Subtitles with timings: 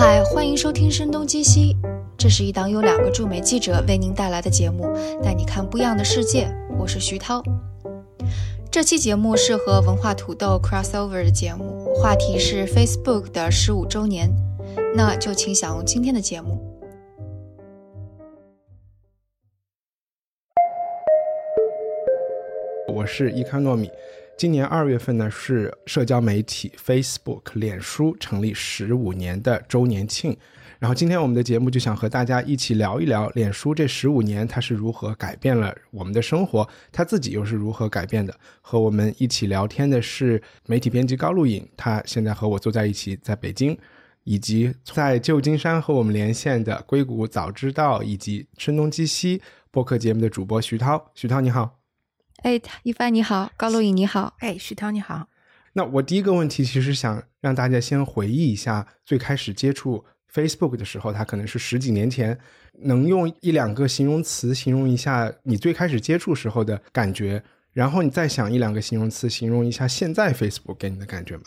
[0.00, 1.76] 嗨，欢迎收听《声东击西》，
[2.16, 4.90] 这是一档由两个驻美记者为您带来的节目，
[5.22, 6.50] 带你看不一样的世界。
[6.78, 7.42] 我是徐涛。
[8.70, 14.30] 这期节目是和文化土豆 crossover 的节目，话题是 Facebook 的十五周年。
[14.96, 16.58] 那就请享用今天的节目。
[22.88, 23.90] 我是伊康糯米。
[24.40, 30.34] 今年二月份呢，是社交媒体 Facebook 脸书成立十五年的周年庆。
[30.78, 38.34] 然后今天我们的节目就想和大家一起聊一聊脸书这十五年它是如何改变了我们的生活，它自己又是如何改变的。
[38.62, 43.76] 和我们一起聊天的是媒体编辑高露颖，他现在和我坐在一起，在北京，
[44.24, 51.10] 以及在旧金山和我们连线的硅谷早知道以及声东击西播客节目的主播徐涛。
[51.14, 51.79] 徐涛你好。
[52.42, 55.28] 哎，一帆你好，高露颖你好，哎，徐涛你好。
[55.74, 62.38] 那我第一个问题其实想让大家先回忆一下最开始接触 Facebook 的时候，它可能是十几年前，
[62.82, 67.42] 能用一两个形容词形容一下你最开始接触时候的感觉，
[67.72, 71.42] 然后你再想一两个形容词形容一下现在 Facebook 给你的感觉吗？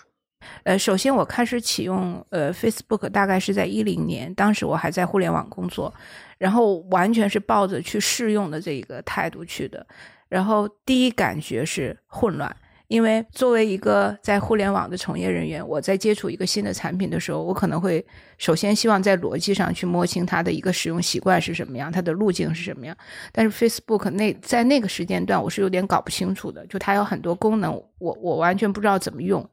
[0.64, 5.94] 呃，首先我开始启用呃 Facebook 大概是在一零年，当时我还在互联网工作，
[6.38, 9.86] 然后完全是抱着去试用的这一个态度去的。
[10.34, 12.56] 然后第一感觉是混乱，
[12.88, 18.04] 因为作为一个在互联网的从业人员，我在接触一个新的产品的时候，我可能会
[18.40, 22.98] 首先希望在逻辑上去摸清它的一个使用习惯是什么样，它的路径是什么样。
[23.32, 29.48] 但是 Facebook 那在那个时间段，我是有点搞不清楚的，就它有很多功能，我我完全不知道怎么用。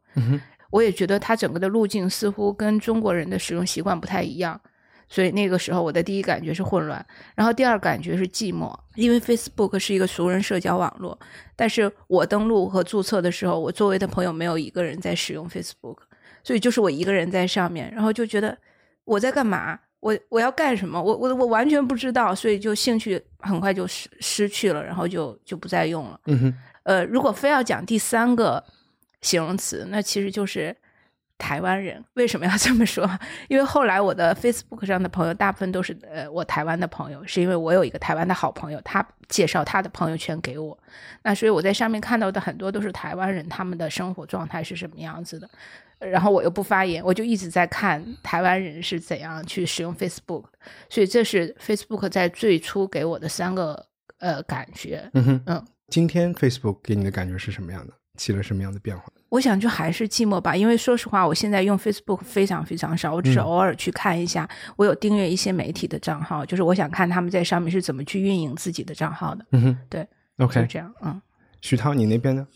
[0.70, 4.58] 我也觉得它整个的路径似乎跟中国人的使用习惯不太一样。
[5.12, 11.18] 所以那个时候，我的第一感觉是混乱，然后第二感觉是寂寞，因为 Facebook 是一个熟人社交网络，
[11.56, 15.96] 但是我登录和注册的时候，我周围的朋友没有一个人在使用 Facebook，
[16.44, 18.56] 所以就是我一个人在上面，然后就觉得
[19.04, 19.76] 我在干嘛？
[19.98, 21.02] 我我要干什么？
[21.02, 26.20] 我我我完全不知道，所以就兴趣很快就失失去了，然后就就不再用了。
[26.26, 26.54] 嗯哼，
[26.84, 28.62] 呃，如果非要讲第三个
[29.22, 30.76] 形容词，那其实就是。
[31.40, 33.08] 台湾人为什么要这么说？
[33.48, 40.78] 因为后来我的 Facebook 上的朋友大部分都是呃我台湾的朋友，是因为我有一个台湾的好朋友，他介绍他的朋友圈给我，
[41.22, 45.48] 那所以我在上面看到的很多都是台湾人，他们的生活状态是什么样子的。
[45.98, 50.44] 然后我又不发言，我就一直在看台湾人是怎样去使用 Facebook，
[50.88, 53.86] 所以这是 Facebook 在最初给我的三个
[54.18, 55.10] 呃感觉。
[55.12, 57.92] 嗯哼，嗯，今天 Facebook 给你的感觉是什么样的？
[58.20, 59.04] 起了什么样的变化？
[59.30, 64.46] 我想就还是寂寞吧，因为说实话，我现在用 Facebook 非常非常少，我只是偶尔去看一下。
[64.76, 69.46] 我有订阅一些媒体的账号，就是我想看他们在上面是怎么去运营自己的账号的。
[69.52, 70.06] 嗯哼，对
[70.38, 70.92] ，OK，就这样。
[71.00, 71.22] 嗯，
[71.62, 72.46] 徐涛，你那边呢？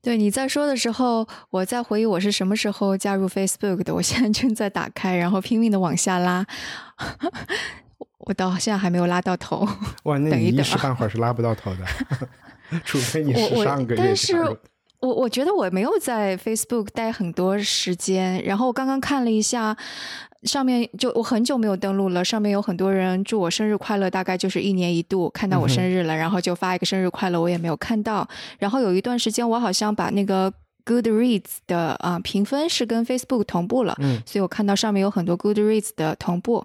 [0.00, 3.94] 对，你在说的时候，我在回忆我是什么时候加入 Facebook 的。
[3.94, 6.44] 我现在正在打开，然后拼命的往下拉，
[8.26, 9.68] 我到现在还没有拉到头。
[10.04, 11.84] 哇， 那你一时半会儿是拉不到头的，
[12.84, 14.56] 除非你是上个月加入。
[15.02, 19.76] 我我觉得我没有在 Facebook 待很多时间，然后我刚刚看了一下，
[20.44, 28.26] 上面就我很久没有登录了，上面有很多人祝我生日快乐，大概就是一年一度看到我生日了，然后就发一个生日快乐，我也没有看到。
[28.60, 30.52] 然后有一段时间，我好像把那个
[30.86, 36.64] Goodreads 的啊评分是跟 Facebook 同步了，嗯，所以我看到上面有很多 Goodreads 的同步，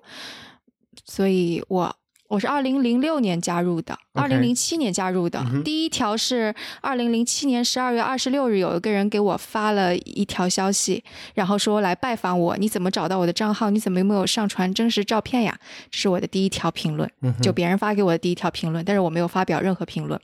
[1.05, 1.95] 所以我。
[2.27, 5.41] 我是二零零六年加入的，二零零七年加入的。
[5.63, 11.01] 第一条是二零零七年十二月二十六日，有一个人给我发了一条消息，
[11.35, 12.57] 然后说来拜访我。
[12.57, 13.69] 你怎么找到我的账号？
[13.69, 15.57] 你怎么没有上传真实照片呀？
[15.89, 17.09] 这是我的第一条评论，
[17.41, 20.19] 就别人发给我的第一条评论，但是我没有发表任何评论。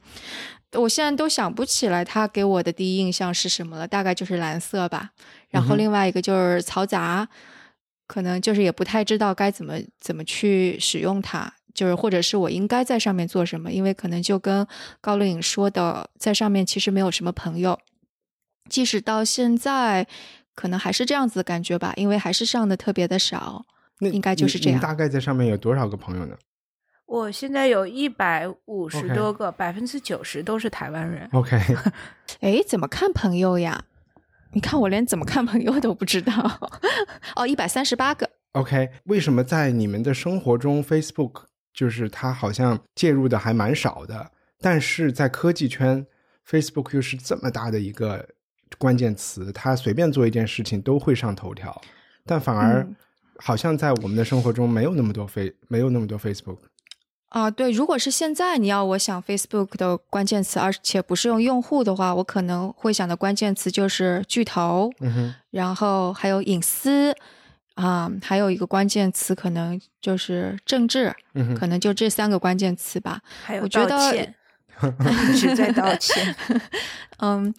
[0.74, 5.12] 我现在都想不起来他给我的第一印象是什么了，大概就是蓝色吧。
[5.50, 7.30] 然后另外一个就是嘈杂，
[8.08, 11.54] 可能就是也不太知道该怎么怎么去使用它。
[11.74, 13.72] 就是，或者是我应该在上面做什么？
[13.72, 14.66] 因为可能就跟
[15.02, 17.80] 高露颖说的，在上面其实没有什么朋友，
[18.70, 20.08] 即使到现在，
[20.56, 21.94] 可能还是这样子的感觉吧。
[21.96, 23.66] 因为还是上的特别的少，
[24.00, 24.80] 那应该就是这样。
[24.80, 26.36] 大概在上面有多少个朋友呢？
[27.06, 31.28] 我现在有一百五十多个，百分之九十都是台湾人。
[31.34, 31.60] OK，
[32.42, 33.84] 哎，怎么看朋友呀？
[34.54, 36.34] 你看我连怎么看朋友都不知道。
[37.36, 38.30] 哦，一百三十八个。
[38.54, 41.44] OK，为什么在你们的生活中，Facebook？
[41.74, 44.32] 就是它好像介入的还蛮少的，
[44.62, 46.06] 但是在科技圈
[46.48, 48.30] ，Facebook 又是这么大的一个
[48.78, 51.82] 关键词，它随便做一件事情都会上头条，
[52.26, 52.88] 但反而
[53.38, 56.60] 好像在我们的生活中没有那么多 Face，没有那么多 Facebook。
[57.30, 64.92] 啊，对，如果是现在你要我想 Facebook 的关键词，而且不是用用户的话，我可能会想的关键词就是巨头，
[65.50, 67.16] 然后还有隐私。
[67.76, 73.20] 啊、还有一个关键词可能就是政治，嗯，可能就这三个关键词吧。
[73.44, 74.36] 还有我觉得道歉，
[75.34, 76.36] 一直在道歉。
[77.18, 77.54] 嗯，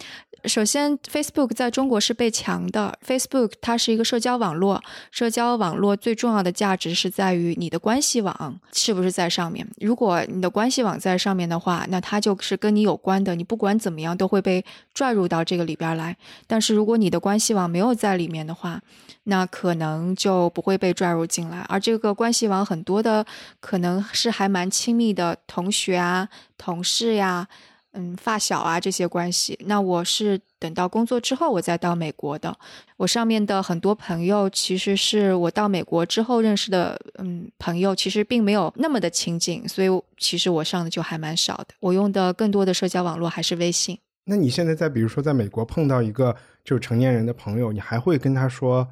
[0.46, 2.98] 首先，Facebook 在中国是被强的。
[3.06, 9.66] Facebook 它是一个社交网络，社交网络最重要的价值是在于你的关系网是不是在上面。
[9.78, 16.16] 如果你的关系网在上面的话，那它就是跟你有关的，你不管怎么样都会被拽入到这个里边来。
[16.46, 18.80] 但是如果你的关系网没有在里面的话，
[19.24, 21.60] 那可能就不会被拽入进来。
[21.68, 23.24] 而这个关系网很多的
[23.60, 27.48] 可能是还蛮亲密的同学啊、同事呀、
[27.94, 29.58] 嗯，发小啊这些关系。
[29.66, 32.56] 那我是等到工作之后我再到美国的。
[32.96, 39.88] 我上面的很多朋友其实是我到美国之后认识的，嗯，朋友其实并没有那么的亲近，所以
[40.18, 41.68] 其实我上的就还蛮少的。
[41.80, 43.98] 我用的更多的社交网络还是微信。
[44.24, 48.88] 那你现在在比如说在美国碰到一个就是成年人的朋友，你还会跟他说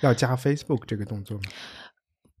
[0.00, 1.44] 要加 Facebook 这个动作吗？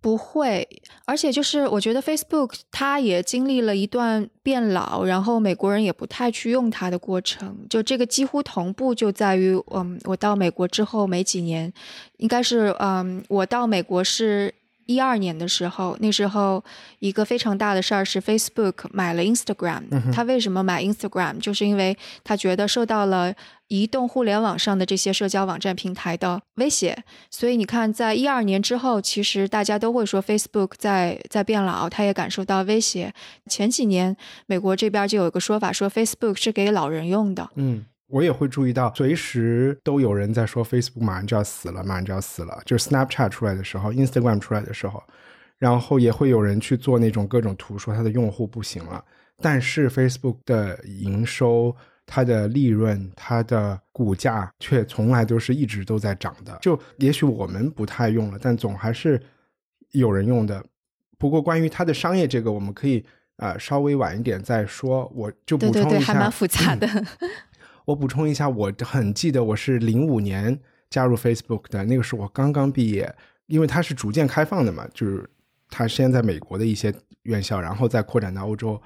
[0.02, 0.68] 不会，
[1.04, 7.56] 而且就是我觉得 Facebook 它也经历了一段变老，然后美国人也不太去用它的过程。
[7.70, 11.72] 就这个几乎同步，就在于嗯，我到美国之后没几年，
[12.16, 14.52] 应该是嗯，我到美国是
[14.86, 16.62] 一二年的时候，那时候
[16.98, 20.12] 一个非常大的事儿是 Facebook 买了 Instagram。
[20.12, 21.38] 他为什么买 Instagram？
[21.40, 23.32] 就是因为他觉得受到了
[23.68, 33.12] 移动互联网上的这些社交网站平台的威胁，所以你看，在一二年之后，其实大家都会说 Facebook 在在变老，他也感受到威胁。
[33.48, 34.14] 前几年，
[34.46, 37.48] 美国这边就有一个说法，说 Facebook 是给老人用的。
[37.54, 42.60] 嗯，我也会注意到，随时都有人在说 Facebook 马上就要死了，马上就要死了。
[42.66, 45.02] 就是 Snapchat 出来的时候，Instagram 出来的时候，
[45.58, 49.02] 然后也会有人去做那种各种图，说它的用户不行了。
[49.40, 51.74] 但是 Facebook 的营收、
[52.04, 56.58] 它的利润、它的股价却从来都是一直都在涨的。
[56.60, 59.18] 就也许我们不太用了，但总还是
[59.92, 60.62] 有人用的。
[61.18, 63.02] 不过关于它的商业这个，我们可以
[63.38, 65.10] 呃稍微晚一点再说。
[65.14, 66.86] 我就补对对对，充一下，还蛮复杂的。
[67.84, 70.58] 我补充一下，我很记得我是零五年
[70.88, 73.12] 加入 Facebook 的，那个时候我刚刚毕业，
[73.46, 75.28] 因为它是逐渐开放的嘛，就是
[75.68, 78.80] 它先在美国的一些院校，然后再扩展到欧洲。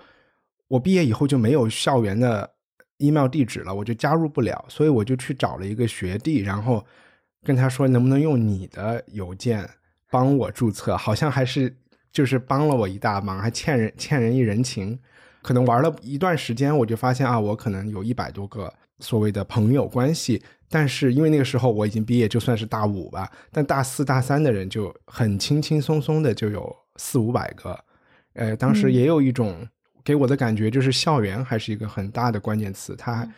[0.69, 2.51] 我毕业以后就没有校园的
[2.99, 6.85] email 地址了，我就加入不了，所以我就去找了一个学弟，然后
[7.45, 9.69] 跟他说能不能用你的邮件
[10.11, 11.77] 帮我注册，好像还是
[12.11, 14.99] 就是帮了我一大忙，还欠人欠人一人情。
[15.43, 27.79] 可能玩了一段时间，我就发现啊，我可能有一百多个所谓的朋友关系，但是因为那个时候我已经毕业，就算是大五吧，但大四大三的人就很轻轻松松的就有四五百个，
[28.35, 29.67] 呃，当时也有一种
[30.05, 33.29] 给我的感觉就是校园还是一个很大的关键词，它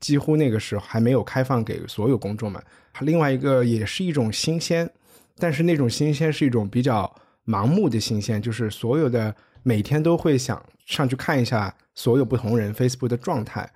[0.00, 2.62] 几乎那个时候还没有开放给所有公众们。
[3.00, 4.88] 另外一个也是一种新鲜，
[5.36, 7.12] 但是那种新鲜是一种比较
[7.44, 13.68] 盲目的新鲜，就是所有的每天都会想上去看一下所有不同人 Facebook 的状态，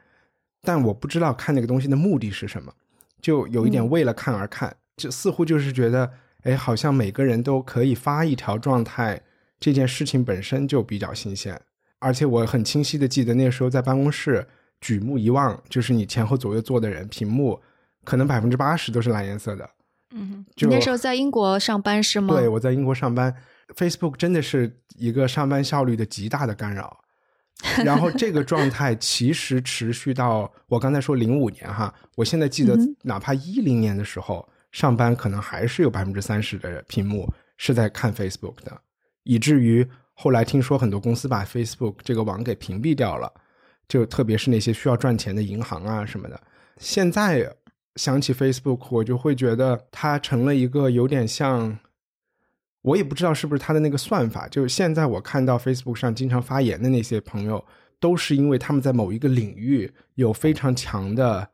[0.63, 2.73] 但我不知道看那个东西的目的是什么，
[3.21, 6.11] 就有一点为了看而看，就似乎就是觉得，
[6.43, 9.21] 哎，好像每个人都可以发一条状态，
[9.61, 11.61] 这件事情本身就比较新鲜，
[12.01, 14.47] 而且我很清晰的记得那时候在办公室
[14.81, 17.61] 举目一望，就是你前后左右坐的人，屏幕
[18.05, 19.71] 可能百分之八十都是蓝颜色的，
[20.15, 22.35] 嗯，就你那时候在英国上班是吗？
[22.35, 23.35] 对，我在英国上班
[23.77, 27.01] ，Facebook 真的是一个上班效率的极大的干扰。
[27.85, 38.81] 然后这个状态其实持续到我刚才说零五年哈，我现在记得哪怕一零年的时候上班，可能还是有百分之三十的屏幕是在看 Facebook 的，
[39.25, 43.33] 以至于后来听说很多公司把 Facebook 这个网给屏蔽掉了，
[43.89, 46.41] 就特别是那些需要赚钱的银行啊什么的。
[46.79, 47.53] 现在
[47.97, 51.77] 想起 Facebook，我就会觉得它成了一个有点像，
[52.89, 54.49] 我也不知道是不是他的那个算法。
[54.49, 57.63] 就是现在我看到 Facebook 上经常发言的那些朋友，
[58.01, 61.49] 都是因为他们在某一个领域有非常强的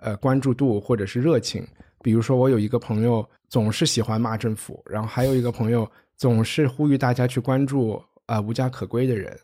[0.00, 1.66] 呃关注度或者是热情。
[2.00, 9.38] 比如说，我有一个朋友总是喜欢骂政府，然后还有一个朋友总是呼吁大家去关注、呃无家可归的人，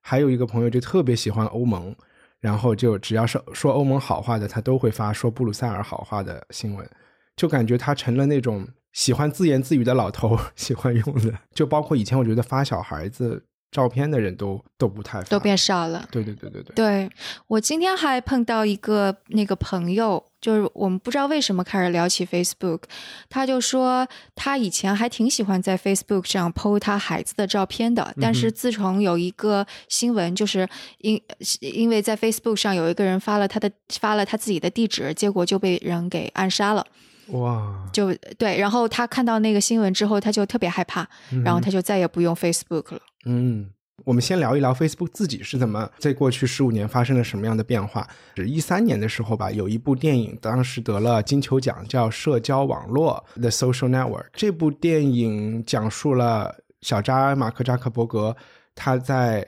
[0.00, 1.94] 还有一个朋友就特别喜欢欧盟。
[2.40, 6.88] 然后就只要是说欧盟好话的，他都会发说布鲁塞尔好话的新闻，
[7.34, 8.64] 就感觉他成了那种
[8.98, 11.32] 喜欢自言自语的老头 喜欢用的。
[11.54, 16.04] 就包括以前我觉得发小孩子照片的人都都不太发都变少了。
[16.10, 17.10] 对对对对对，对
[17.46, 22.80] 我今天还碰到一个那个朋友，就是我们不知道为什么开始聊起 Facebook，
[23.28, 31.22] 他就说他以前还挺喜欢在 Facebook 上 PO 他孩子的照片的，但是自从有一个新闻，就是因
[31.60, 36.84] 因为在 Facebook 上有一个人发了他的发了他自己的地址，结果就被人给暗杀了。
[37.30, 41.06] 哇，就对，然后他看到那个新闻之后，他就特别害怕，
[41.44, 43.00] 然后他就再也不用 Facebook 了。
[43.26, 43.68] 嗯，
[44.04, 48.08] 我们先聊一聊 Facebook 自己是怎么在过去十五年发生了什么样的变化。
[48.36, 54.26] 是一三年的时候吧，有一部电影，当时得了金球奖，叫《社交网络》（The Social Network）。
[54.32, 58.34] 这部电影讲述了小扎马克扎克伯格
[58.74, 59.46] 他在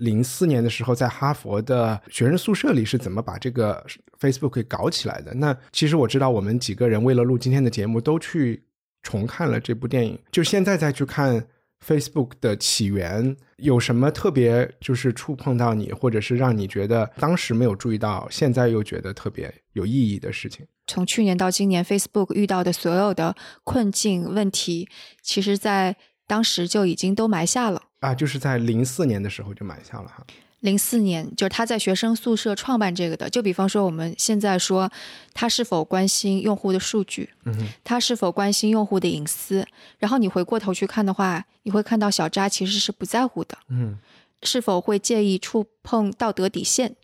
[0.00, 3.86] 零四年的时候在哈佛的学生宿舍里是怎么把这个
[4.20, 5.32] Facebook 给搞起来的。
[5.34, 8.62] 那其实我知道，我们几个人为了录今天的节目，都去
[9.02, 10.18] 重看了这部电影。
[10.32, 11.46] 就现在再去看。
[11.82, 20.66] Facebook 的起源有什么特别，就是触碰到你，或者是让你觉得当时没有注意到，现在又觉得特别有意义的事情？
[20.86, 24.90] 从去年到今年，Facebook 遇到的所有的困境问题，
[25.22, 25.96] 其实在
[26.30, 30.24] 当时就已经都埋下了啊，就是在零四年的时候就埋下了哈。
[30.60, 33.28] 零四年，就是他在学生宿舍创办这个的。
[33.28, 34.88] 就比方说，我们现在说
[35.34, 39.66] 他是否关心用户的数据，嗯他是否关心用户的隐私。
[39.98, 43.98] 然后你回过头去看的话，你会看到小扎其实是不在乎的，嗯，
[44.44, 46.94] 是否会介意触碰道德底线？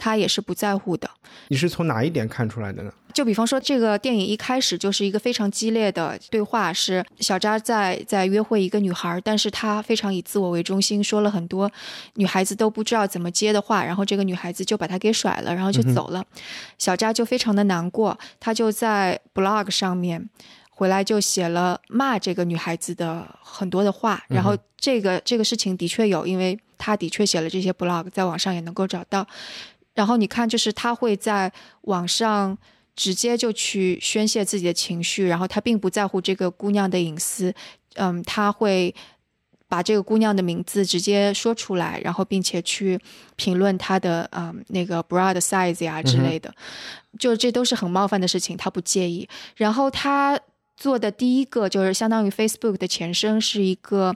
[0.00, 1.08] 他也是不在乎的。
[1.48, 2.90] 你是从哪一点看出来的呢？
[3.12, 11.70] 就比方说，这个电影一开始就是一个非常激烈的对话，是小扎在在约会一个女孩，但是他非常以自我为中心，说了很多
[12.14, 16.24] 女孩子都不知道怎么接的话，然后这个女孩子就把他给甩了，然后就走了。
[16.78, 20.30] 小扎就非常的难过，他就在 blog 上面
[20.70, 29.26] 回来就写了骂这个女孩子的很多的话，然后这个这个事情的确有，因为他的确写了这些 blog，在网上也能够找到。
[30.00, 31.52] 然后你看，就是他会在
[31.82, 32.56] 网上
[32.96, 37.52] 直接就去宣泄自己的情绪，然后他并不在乎这个姑娘的隐私，
[37.96, 38.94] 嗯，他会
[39.68, 42.98] 把这个姑娘的名字直接说出来，然后并且去
[43.36, 46.50] 评论她的嗯那个 bra 的 size 呀之类的，
[47.18, 49.28] 就这都是很冒犯的事情，他不介意。
[49.54, 50.40] 然后他
[50.78, 54.14] 做的第一个就是相当于 Facebook 的前身，是一个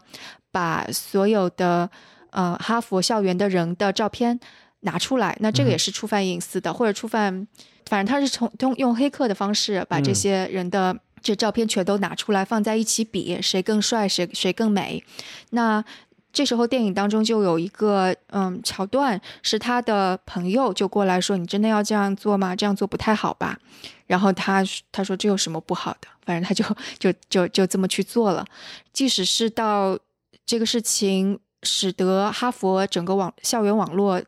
[0.50, 1.90] 把所有的
[2.30, 4.40] 呃哈佛校园的人的照片。
[4.84, 7.46] 拿出来，那这个也是触犯隐私的，或者触犯，
[7.86, 15.02] 反正他是从通用黑客的方式把这些人的这照片全都拿出来放在一起比，谁更帅，谁谁更美。
[15.50, 15.82] 那
[16.32, 22.56] 这时候电影当中就有一个嗯桥段，是他的朋友就过来说：“你真的要这样做吗？
[22.56, 23.58] 这样做不太好吧？”
[24.06, 24.62] 然后他
[24.92, 26.08] 他说：“这有什么不好的？
[26.26, 26.64] 反正他就
[26.98, 28.44] 就就就这么去做了。
[28.92, 29.98] 即使是到
[30.44, 34.20] 这个事情使得哈佛整个网校园网络。”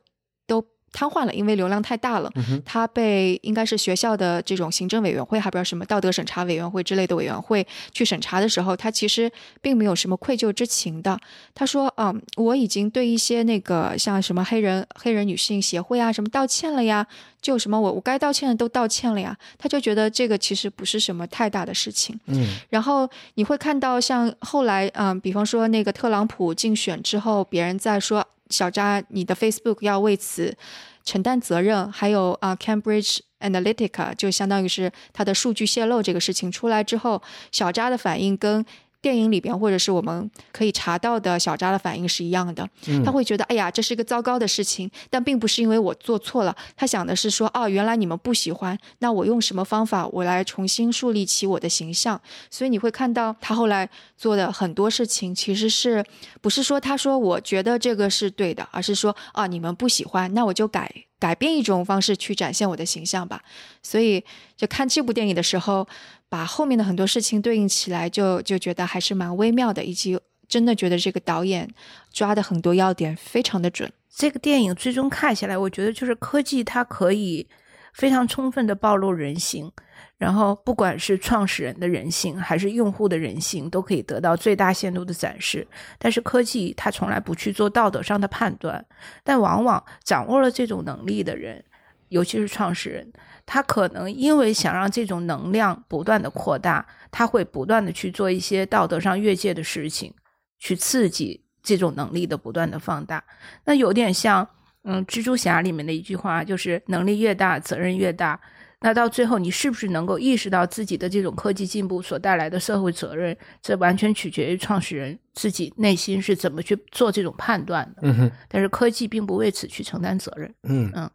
[0.97, 2.33] 瘫痪了，因为流量太大了。
[2.65, 11.19] 他被应该是学校的这种行政委员会，还不知道什么道德审查委员会之类的委员会去审查的时候，他其实并没有什么愧疚之情的。
[11.55, 17.07] 他说：“嗯，我已经对一些那个像什么黑人黑人女性协会啊什么道歉了呀，
[17.43, 22.19] 就什么我我该道歉的都道歉了呀。”他就觉得这个其实不是什么太大的事情。
[22.27, 28.27] 嗯，然后你会看到像后来，嗯，比方说那个特朗普竞选之后，别人在说。
[28.51, 30.57] 小扎，你的 Facebook 要为此
[31.05, 31.91] 承担责任。
[31.91, 38.65] 还有啊，Cambridge Analytica 就相当于是它的数据泄露这个事情出来之后，小扎的反应跟。
[39.07, 42.69] 电影里边，或者是我们可以查到的小扎的反应是一样的。
[43.05, 46.53] 他会觉得，哎呀，这是一个糟糕的事情，但并不是因为我做错了。
[46.75, 52.21] 他想的是说，哦，原来你们不喜欢，那我用什么方法，我来重新树立起我的形象。
[52.51, 56.05] 所以你会看到他后来做的很多事情，其实是
[56.41, 63.41] 不是说他说我觉得这个是对的，而是说啊，你们不喜欢，那我就改改变一种方式去展现我的形象吧。
[63.85, 64.25] 所以
[64.57, 65.87] 就看这部电影的时候。
[66.29, 70.19] 把后面的很多事情对应起来，就就觉得还是蛮微妙的，以及
[70.49, 71.69] 真的觉得这个导演
[72.13, 73.91] 抓的很多要点非常的准。
[74.09, 77.47] 这个电影最终看下来，我觉得就是科技它可以
[77.93, 79.71] 非常充分的暴露人性，
[80.17, 85.67] 然后不管是创始人的人性还是用户的人性，都可以得到最大限度的展示。
[85.99, 88.85] 但是科技它从来不去做道德上的判断，
[89.23, 91.63] 但往往掌握了这种能力的人，
[92.09, 93.13] 尤其是创始人。
[93.47, 100.13] 他可能因为想让这种能量不断的扩大，他会不断的去做一些道德上越界的事情，
[100.59, 103.23] 去刺激这种能力的不断的放大。
[103.65, 104.47] 那有点像，
[104.83, 108.39] 嗯，蜘蛛侠里面的一句话，就是能力越大，责任越大。
[108.81, 113.35] 那到最后，你是不是能够意识到自己的这种科技进步所带来的社会责任？
[113.63, 118.03] 这完全取决于创始人自己内心是怎么去做这种判断的。
[118.03, 118.31] 嗯哼。
[118.49, 120.55] 但是科技并不为此去承担责任。
[120.65, 121.11] 嗯嗯。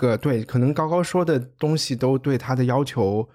[0.00, 3.28] 个对，可能高高说的东西都对他的要求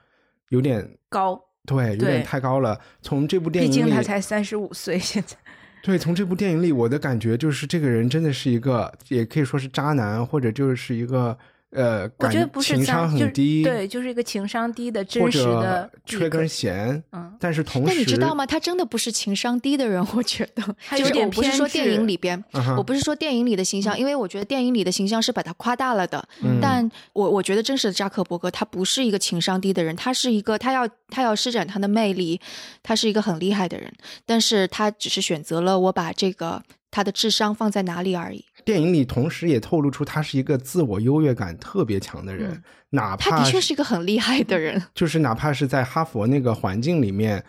[0.50, 2.80] 有点高，对，有点太高了。
[3.02, 5.38] 从这部电影，毕竟他才三十五岁，现在。
[5.84, 11.38] 对，从这部电影里，我的感觉就是这个人真的是一个，也可以说是渣男，或者就是一个
[11.76, 18.46] 呃，我觉得不是情商脏，就是很低，对，就是一个情商低的或真实者的缺根弦，嗯，但是同时，但你知道吗？
[18.46, 26.26] 他真的不是情商低的人，我觉得， 就是他有点我不是说电影里边，嗯我不是说电影里的形象，因为我觉得电影里的形象是把他夸大了的。
[26.42, 32.40] 嗯但我我觉得真实的扎克伯格他不是一个情商低的人，他是一个他要他要施展他的魅力，
[32.82, 33.92] 他是一个很厉害的人，
[34.26, 38.46] 但是他只是选择了我把这个他的智商放在哪里而已。
[38.66, 44.82] 电影里同时也透露出他是一个自我优越感特别强的人，嗯哪怕他的确是一个很厉害的人。
[44.96, 47.44] 就是哪怕是在哈佛那个环境里面，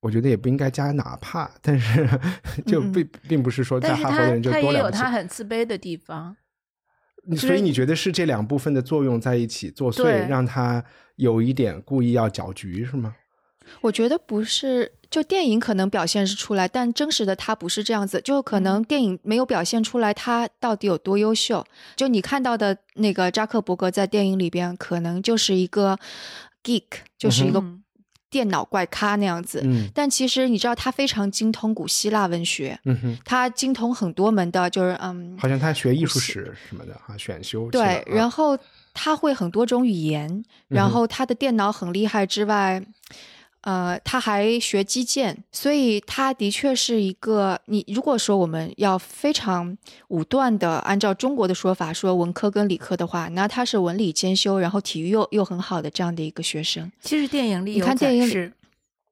[0.00, 2.08] 我觉得也不应该加哪怕，但是
[2.66, 5.10] 就并、并不是说在哈佛的人就多了不起也有他。
[5.10, 6.36] 很自卑的地方。
[7.36, 10.84] 所以你觉得是这两部分的作用在一起作祟，让他
[11.16, 13.14] 有一点故意要搅局，是吗？
[13.80, 18.18] 我觉得不是，就电影可能表现是出来，但真实的他不是这样子。
[18.22, 21.62] 就可能电影没有表现出来他到底有多优秀。
[21.94, 25.98] 就你看到的那个扎克伯格在电影里边，可能就是一个
[26.64, 26.84] geek，
[27.18, 27.82] 就是一个嗯
[28.30, 29.60] 电脑怪咖那样子。
[29.62, 38.58] 嗯但其实你知道，他非常精通古希腊文学，嗯哼，他精通很多门的，就是嗯，好像他学艺术史什么的哈，选修对，啊然后
[38.94, 42.82] 他会很多种语言，然后他的电脑很厉害之外，
[43.62, 49.76] 呃，他还学击剑，所以他的确是一个你如果说我们要非常
[50.08, 56.90] 武断的按照中国的说法说文科跟理科的话，那他是文理兼修，然后体育又又很好的这样的一个学生。
[57.02, 58.52] 其实电影里你有看电影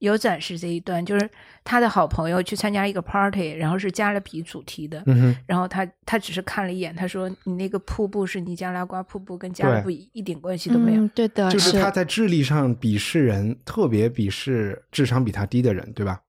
[0.00, 1.30] 有展示这一段，就是
[1.62, 11.02] 他的好朋友去参加一个 party，然后是加勒比主题的，嗯，然后他他只是看了一眼，他说你那个瀑布是尼加拉瓜瀑布，跟加勒比一点关系都没有。
[11.02, 16.21] 嗯，对的，就是他在智力上鄙视人，特别鄙视智商比他低的人，对吧？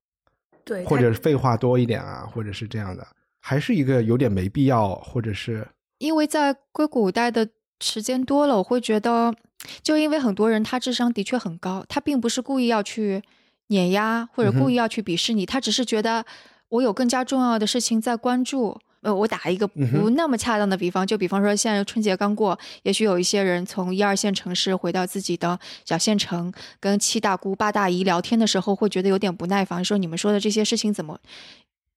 [0.64, 3.08] 对，或者废话多一点啊，或者是这样的，
[3.40, 7.48] 还是一个有点没必要，或者是因为在硅谷待的
[7.80, 9.34] 时间多了，我会觉得，
[9.82, 13.24] 就因为很多人他智商的确很高，他并不是故意要去
[13.72, 16.24] 碾压或者故意要去鄙视你，他只是觉得
[16.70, 18.80] 我有更加重要的事情在关注。
[19.02, 31.20] 呃，我打一个不那么恰当的比方，就比方说现在春节刚过，也许有一些人从一二线城市回到自己的小县城，跟七大姑八大姨聊天的时候，会觉得有点不耐烦，说你们说的这些事情怎么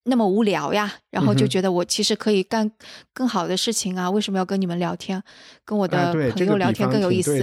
[0.05, 0.93] 那么无聊呀？
[1.11, 2.71] 然后就觉得我其实可以干
[3.13, 5.23] 更好的事情啊，为什么要跟你们聊天？
[5.65, 7.43] 跟我啊，的，朋友聊天更有意思。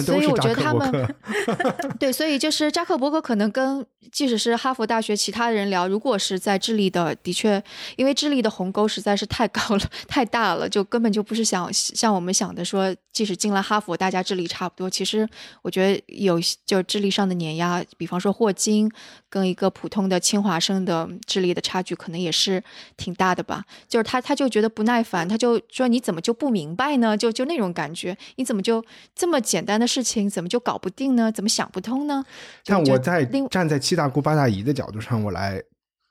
[0.00, 1.14] 所以我觉得他们，
[2.00, 7.62] 对，所以就是扎克伯格可能跟即使是哈佛大学其他的人聊，如果是在智力的，的确，
[7.96, 14.88] 因为智力的鸿沟实在是太高了、 太大了，就根本就不是想像我们想的说，即使进了哈佛，大家智力差不多。
[14.88, 15.28] 其实
[15.62, 18.90] 我觉得有就智力上的碾压，比方说霍金
[19.28, 22.62] 跟一个普通的清华生的智力的差距，可能也是
[22.96, 23.64] 挺大的吧。
[23.88, 27.16] 就是他他就觉得不耐烦，他就说你怎么就不明白呢？
[27.16, 31.30] 就就那种感觉，你怎么就这么简单的事情怎么就搞不定呢？
[31.32, 32.24] 怎么想不通呢？
[32.64, 35.62] 但我在另站在七大姑八大姨的角度上，我来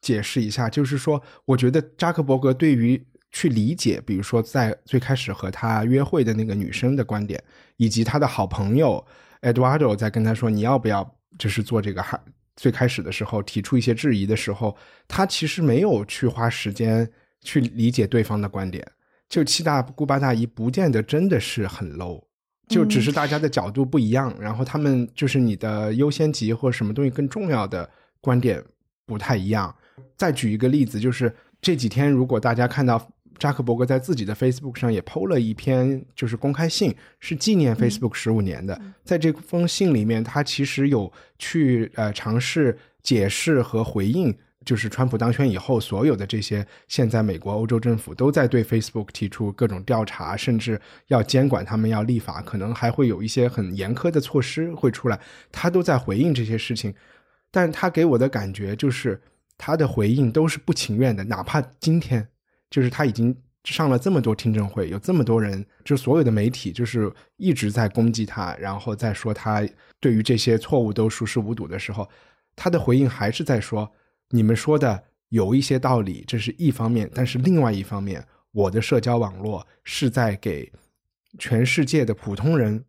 [0.02, 7.42] 解释一下，就是说，我觉得扎克伯格对于去理解，比如说在最开始和他约会的那个女生的观点，
[7.78, 9.06] 以及他的好朋友
[9.42, 12.20] Eduardo 在跟他说你要不要就是做这个哈。
[12.60, 14.76] 最开始的时候提出一些质疑的时候，
[15.08, 17.10] 他其实没有去花时间
[17.42, 18.86] 去理解对方的观点。
[19.30, 22.22] 就七大姑八大姨不见得真的是很 low，
[22.68, 28.62] 就只是大家的角度不一样，然后他们就是你的优先级或什么东西更重要的观点
[29.06, 29.74] 不太一样。
[30.18, 38.80] 再举一个例子，就是这几天如果大家看到扎克伯格在自己的 Facebook 上也 PO 了一篇就是公开信，是纪念 Facebook 十五年的。
[39.04, 44.38] 在这封信里面，他其实有去呃尝试解释和回应。
[44.66, 55.20] 就是川普当选以后，所有的这些现在美国、欧洲政府都在对 Facebook 提出各种调查，甚至要监管他们，要立法，可能还会有一些很严苛的措施会出来。
[55.50, 56.94] 他都在回应这些事情，
[57.50, 59.20] 但他给我的感觉就是
[59.58, 62.28] 他的回应都是不情愿的，哪怕今天
[62.70, 69.68] 就是他已经上了这么多听证会，有这么多人，就所有的媒体就是一直在攻击他，然后在说他
[70.00, 72.08] 对于这些错误都熟视无睹的时候，
[72.56, 73.92] 他的回应还是在说。
[74.32, 80.72] 你们说的有一些道理，这是一方面，但是另外一方面，我的社交网络是在给
[81.40, 82.86] 全世界的普通人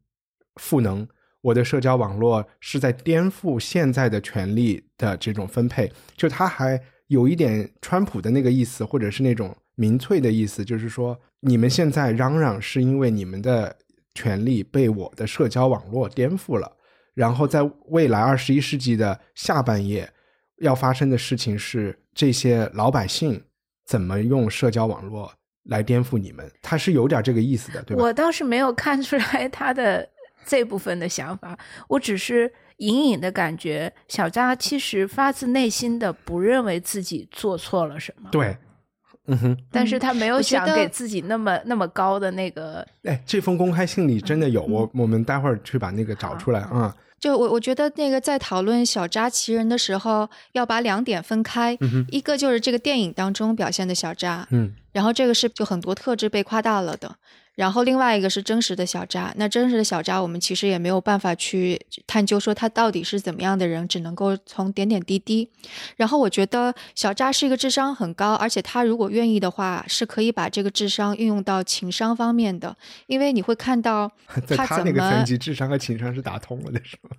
[0.56, 1.08] 赋能，
[1.40, 5.90] 我的社交网络是在颠覆现在的权利的这种分配。
[6.14, 13.74] 就他还有一点川普的那个意思，或者是那种民粹的意思，就是说你们现在嚷嚷是因为你们的
[14.14, 16.70] 权利被我的社交网络颠覆了，
[17.14, 20.06] 然后在未来二十一世纪的下半叶。
[20.58, 23.42] 要发生的事情是，这些老百姓
[23.86, 25.32] 怎么用社交网络
[25.70, 28.02] 来颠覆你们，他是有点这个意思的，对吧？
[28.02, 30.06] 我倒是没有看出来他的
[30.44, 38.28] 这部分的想法，我只是隐隐的感觉，小扎其实发自内心的不认为自己做错了什么。
[38.30, 38.54] 对，
[39.30, 46.94] 嗯哼，但是他没有想给自己那么那么高的那个，哎，这封公开信里真的有，嗯我我们待会儿去把那个找出来啊。
[47.18, 51.76] 就我我觉得那个在讨论小扎奇人的时候，要把两点分开，
[52.10, 57.14] 一个就是这个电影当中表现的小扎，嗯然后这个是就很多特质被夸大了的。
[57.60, 65.46] 然后另外一个是真实的小扎，那真实的小扎，我们其实也没有办法去探究说他到底是怎么样的人，只能够从点点滴滴。
[65.96, 72.74] 然后我觉得小扎是一个智商很高，而且他如果愿意的话，是可以把这个智商运用到情商方面的，
[73.06, 74.10] 因为你会看到
[74.46, 77.10] 在他怎么那个层级，智商和情商是打通了的，是吗？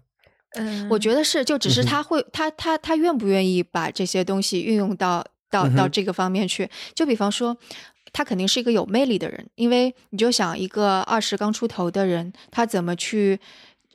[0.56, 6.68] 嗯，我觉得是，就只是他会，他他他愿不愿意把这些东西运用到到到这个方面去？
[6.96, 7.56] 就比方说，
[8.14, 13.40] 他肯定是一个有魅力的人，因为你就想一个二十刚出头的人，他怎么去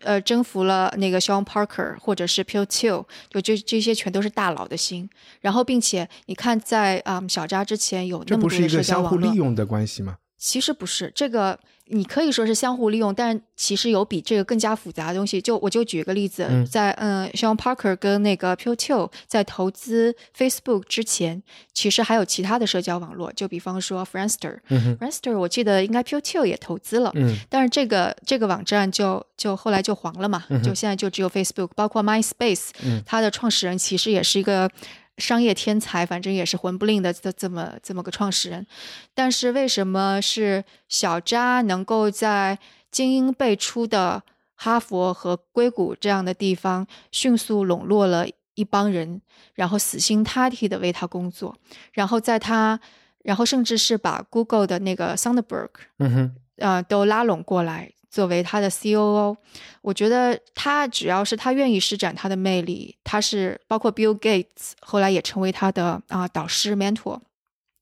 [0.00, 5.09] 呃征服了那个 Sean Parker 或者是 Pill Till，就这这些全都是大佬的心。
[5.40, 10.16] 然后，并且你看在啊、嗯小扎之前有这不是一那么多的社交个相互利，用的关系吗？
[10.46, 15.40] 其实不是这个，你可以说是相互利用，但其实有比这个更加复杂的东西。
[15.40, 16.64] 就我就举一个例子，嗯。
[16.64, 21.42] 在嗯，Sean Parker 跟那个 p i l t l 在投资 Facebook 之前，
[21.74, 24.61] 其实还有其他的社交网络，就比方说 Friendster。
[25.00, 27.37] Friendster 我记得应该 p i l t l 也投资了，嗯。
[27.50, 33.02] 但是这个这个网站就就后来就黄了嘛，嗯就现在就只有 Facebook，包括 MySpace，、嗯。
[33.04, 34.70] 它的创始人其实也是一个
[35.18, 38.66] 商业天才，反正也是混不吝的这这么这么个创始人。
[39.14, 42.59] 但是为什么是小扎能够在
[42.90, 44.22] 精英辈出的
[44.55, 49.20] 哈佛和硅谷这样的地方迅速笼络了一帮人，
[49.55, 51.55] 然后死心塌地的为他工作，
[51.92, 52.81] 然后在他，
[53.22, 59.37] 然后甚至是把 Google 的那个 Sandberg 嗯哼，呃，都拉拢过来作为他的 COO。
[59.83, 67.20] 我觉得他只要是他愿意施展他的魅力，他是包括 Bill Gates 后来也成为他的啊、导师 mentor。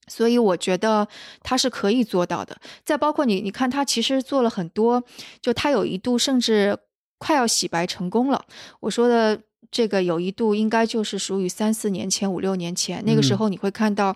[0.09, 1.07] 所以我觉得
[1.42, 2.57] 他是可以做到的。
[2.85, 5.03] 再包括你，你看他其实做了很多，
[5.40, 6.77] 就他有一度甚至
[7.18, 8.44] 快要洗白成功了。
[8.81, 9.40] 我说的
[9.75, 13.39] 这个有一度应该就是属于三四年前、五六年前，那个时嗯。
[13.39, 14.15] 候你会看到，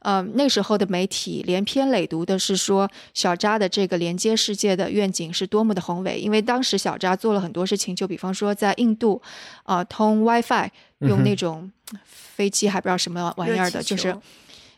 [0.00, 9.22] 呃，那时候的媒体连篇累牍的是说小扎的这个连接世界的愿景是多么的宏伟，因为当时小扎做了很多事情，就比方说在印度，
[9.62, 10.68] 啊、通 WiFi
[10.98, 11.72] 用那种
[12.04, 14.22] 飞机还不知道什么玩意儿的，就是球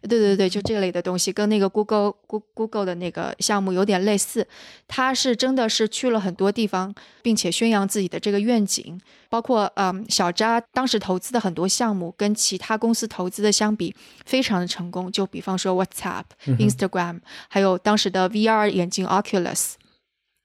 [0.03, 4.47] 对对对，就这类的东西，跟那个 Google Google Google 的那个项目有点类似。
[4.89, 15.13] 他是真的是去了很多地方，并且宣扬自己的这个愿景，包括嗯，小扎当时投资的很多项目跟其他公司投资的相比，非常的成功。
[15.13, 16.25] 就比方说 WhatsApp、
[16.59, 19.75] Instagram，还有当时的 VR 眼镜 Oculus。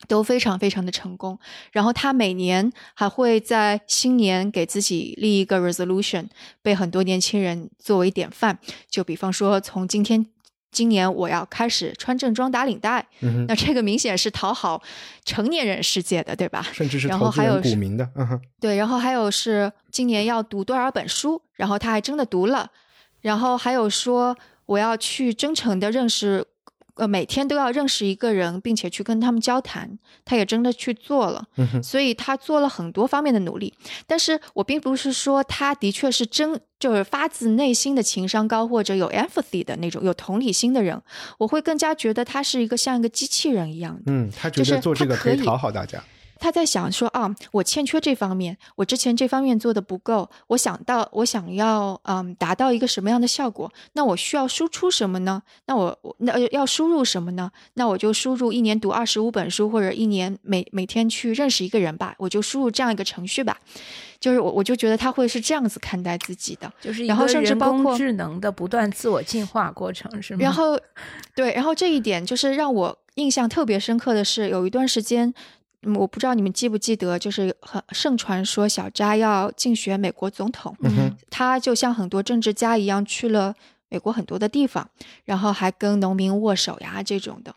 [0.07, 1.39] 都非常非常的成功，
[1.71, 6.27] 然后他每年还会在新年给自己立一个 resolution，
[6.61, 8.59] 被很多年轻人作为典范。
[8.89, 10.25] 就比方说，从今天
[10.71, 14.83] 今年我要开始穿正装打领带，嗯，那这个明显是讨好
[15.23, 16.67] 成年人世界的，对吧？
[16.73, 22.69] 甚至是然后还有是人股民的，嗯，对，然后还有是今年要读多少本书，然后他还真的读了，
[23.21, 26.45] 然后还有说我要去真诚的认识，
[26.95, 31.45] 呃，每天都要认识一个人，并且去跟他们交谈，他也真的去做了，
[31.83, 33.73] 所以他做了很多方面的努力。
[34.07, 41.01] 但是我并不是说他的确是真就是发自内心的情商高或者有 empathy 的那种有同理心的人，
[41.37, 44.03] 我会更加觉得他是一个像一个机器人一样的。
[44.07, 46.01] 嗯，他觉得做这个可以他可以讨好大家，
[46.45, 55.41] 他在想说啊，我欠缺这方面，我之前这方面做的不够，我想到我想要嗯达到一个什么样的效果，那我需要输出什么呢？
[55.65, 57.51] 那我我那呃要输入什么呢？
[57.73, 63.57] 那我就输入一年读二十五本书，或者一年每每天去认识一个人吧，我就输入这样一个程序吧。
[64.19, 70.39] 就是我我就觉得他会是这样子看待自己的，就是一然后甚至包括工智能的不断自我进化过程，是吗？
[70.43, 70.79] 然后，
[71.35, 75.33] 对，然后这一点就是让我印象特别深刻的是，有一段时间，
[75.85, 83.53] 嗯，我不知道你们记不记得，就是很盛传说小扎要竞选美国总统，嗯，他就像很多政治家一样去了
[83.89, 84.89] 美国很多的地方，
[85.23, 87.55] 然后还跟农民握手呀这种的。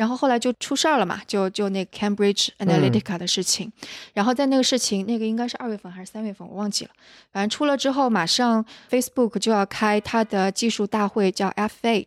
[0.00, 3.70] 然后后来就出事儿了嘛，就就那 Cambridge Analytica 的事情，
[4.14, 6.90] 然后在那个事情，那个应该是二月份还是三月份，我忘记了。
[7.30, 12.06] 反正出了之后，马上 Facebook 就要开它的技术大会，叫 F8，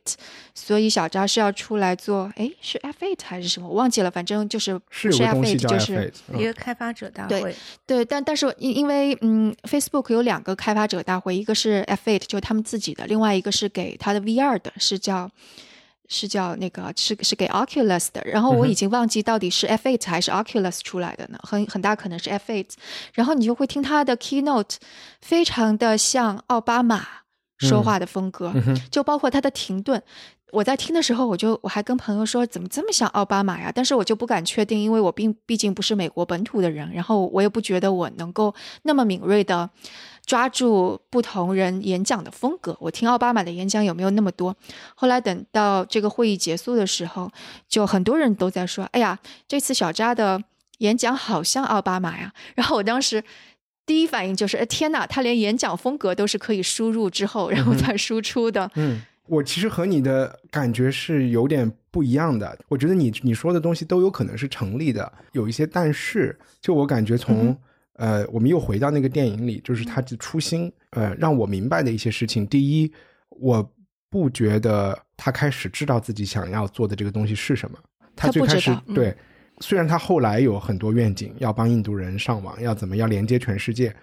[0.55, 3.67] 所以小扎是要出来做，哎，是 F8 还是什么？
[3.67, 15.29] 我忘记了，反正就是不是是有个东西 F8，叫就 F8，是嗯一个开发者大会，对，但但是因因为嗯，Facebook 有两个开发者大会，一个是 F8，就他们自己的，另外一个是给他的 VR 的，是叫
[16.13, 22.67] 是叫那个是是给 Oculus 的，然后我已经忘记到底是 F8 还是 Oculus 出来的呢，很很大可能是 F8。
[23.13, 24.75] 然后你就会听他的 keynote，
[25.21, 27.03] 非常的像奥巴马
[27.57, 28.53] 说话的风格，
[28.91, 30.01] 就包括他的停顿。
[30.51, 33.71] 我在听的时候，我就我还跟朋友说，怎么这么像奥巴马呀？
[33.73, 39.67] 但是我就不敢确定，因为我并毕竟不是美国本土的人，然后我也不觉得我能够那么敏锐的。
[40.25, 44.55] 抓住不同人演讲的风格，我听奥巴马的演讲有没有那么多？
[44.95, 47.29] 后来等到这个会议结束的时候，
[47.67, 50.41] 就很多人都在说：“哎呀，这次小扎的
[50.77, 53.21] 演讲好像奥巴马呀。” 然后我当时
[53.85, 62.57] 第一反应就是：“哎天哪，他连演讲风格都是可以输入之后然后再输出的。”嗯，我其实和你的感觉是有点不一样的。
[62.69, 67.57] 我觉得你你说的东西都有可能是成立的，有一些但是，就我感觉从。
[67.95, 70.71] 呃，我们又回到那个电影里，就是他的初心。
[70.91, 72.45] 呃，让我明白的一些事情。
[72.47, 72.91] 第一，
[73.29, 73.73] 我
[74.09, 77.77] 不觉得他开始知道自己想要做的这个东西是什么。
[78.15, 79.15] 他最开始对，
[79.59, 83.95] 虽然他后来有很多愿景，要帮印度人上网，要怎么要连接全世界，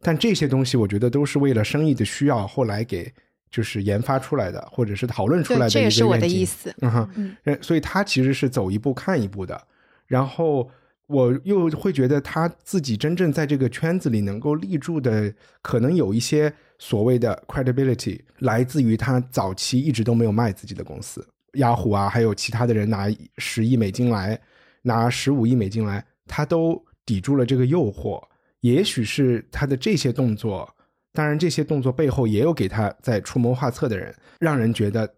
[0.00, 3.12] 但这些东西我觉得都是为了生意的需要，后来给
[3.50, 5.80] 就是研发出来的，或者是讨论出来的一个愿景。
[5.80, 6.74] 这也是我的意思。
[6.80, 9.58] 嗯哼，所以他其实是走一步看一步的，
[10.06, 10.70] 然后。
[11.08, 24.38] 我又会觉得他自己真正在这个圈子里能够立住的，可能有一些所谓的 credibility，来自于他早期一直都没有卖自己的公司，雅虎啊，还有其他的人拿十亿美金来，
[24.82, 28.22] 拿十五亿美金来，他都抵住了这个诱惑。
[28.60, 30.68] 也许是他的这些动作，
[31.14, 35.08] 当然这些动作背后也有给他在出谋划策的人，让人觉得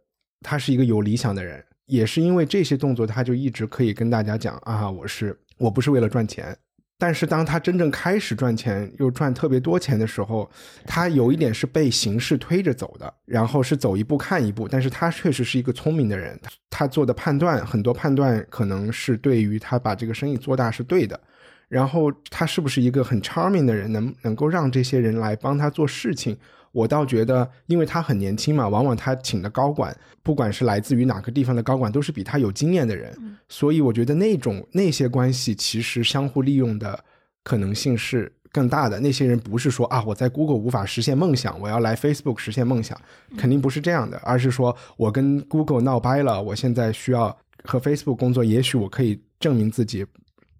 [0.41, 1.65] 他是一个有理想的人。
[1.87, 5.37] 也是因为这些动作，他就一直可以跟大家讲啊，我是。
[5.61, 6.57] 我不是为了赚钱，
[6.99, 10.51] 但是当他真正开始赚钱，又赚特别多钱的时候，
[10.87, 14.67] 他有一点是被形势推着走的，然后是走一步看一步。
[14.67, 21.21] 但是他确实是一个聪明的人，他做的判断很多判断可能是对于他把这个生意做大是对的。
[21.69, 26.37] 然后他是不是一个很 charming 的人，能能够让这些人来帮他做事情？
[26.73, 33.13] 我倒觉得，因为他很年轻嘛，往往他请的高管，不管是来自于哪个地方的高管，都是比他有经验的人，
[33.49, 37.03] 所以我觉得那种那些关系其实相互利用的
[37.43, 39.01] 可能性是更大的。
[39.01, 42.97] 那些人不是说啊，我在 Google 无法实现梦想，我要来 Facebook 实现梦想，
[43.37, 50.07] 肯定不是这样的，而是说我跟 Google 闹掰了，我现在需要和 Facebook 工作，也许我可以证明自己，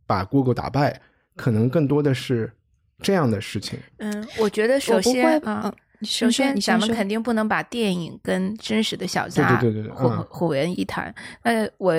[0.09, 1.01] 把 Google 打败，
[1.37, 2.51] 可能更多的是
[3.01, 3.79] 这样的事情。
[3.99, 5.73] 嗯，我觉得首先啊。
[6.03, 9.61] 首先，咱们肯定不能把电影跟真实的小扎
[9.95, 11.15] 混混为一谈。
[11.45, 11.95] 那我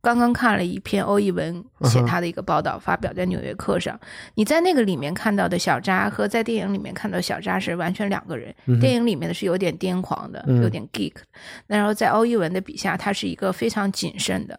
[0.00, 3.98] 刚刚看了一篇欧一文写他的一个报道，发表在《纽约客》上。
[4.34, 8.54] 你在那个里面看到的小扎和在电影里面看到小扎是完全两个人。
[8.80, 11.12] 电影里面的是有点癫狂的，有点 geek。
[11.66, 14.58] 然后在欧一文的笔下，他是一个非常谨慎的，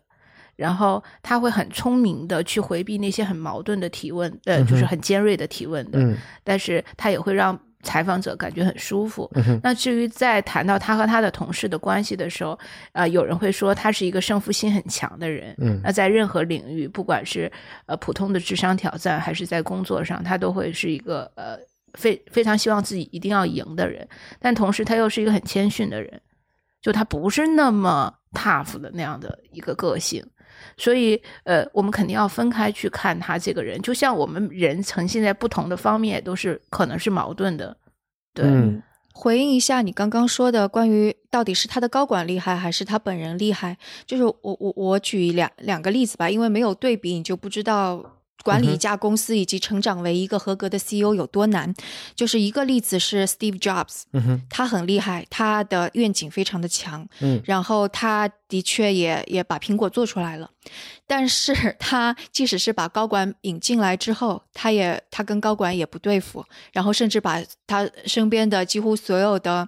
[0.55, 6.15] 然后他会很聪明的去回避那些很矛盾的提问，呃，就是很尖锐的提问的。
[6.43, 7.59] 但是他也会让。
[7.83, 9.29] 采访者感觉很舒服。
[9.63, 12.57] 那至于在谈到他和他的同事的关系的时候，
[12.91, 15.55] 啊，有人会说他是一个胜负心很强的人。
[15.59, 17.51] 嗯那在任何领域，不管是
[17.85, 21.57] 呃普通的智商挑战，还是在工作上，他都会是一个呃
[21.93, 24.07] 非非常希望自己一定要赢的人。
[24.39, 26.21] 但同时，他又是一个很谦逊的人，
[26.81, 30.25] 就他不是那么 tough 的那样的一个个性。
[30.77, 37.75] 所以，呃，我们肯定要分开去看他这个人，就像我们人呈现在不同的方面，都是可能是矛盾的。
[38.33, 38.45] 对，
[39.13, 48.17] 回应一下你刚刚说的关于到底是他的高管厉害还是他本人厉害，就是我我我举两两个例子吧，因为没有对比，你就不知道。
[48.43, 51.73] 管理一家公司以及成长为一个合格的 CEO 有多难？
[52.15, 54.03] 就是一个例子是 Steve Jobs，
[54.49, 60.49] 他很厉害，他的愿景非常的强，嗯，然后他的确也也把苹果做出来了，
[61.05, 69.67] 但是他即使是把高管引进来之后，他也他跟高管也不对付，然后甚至把他身边的几乎所有的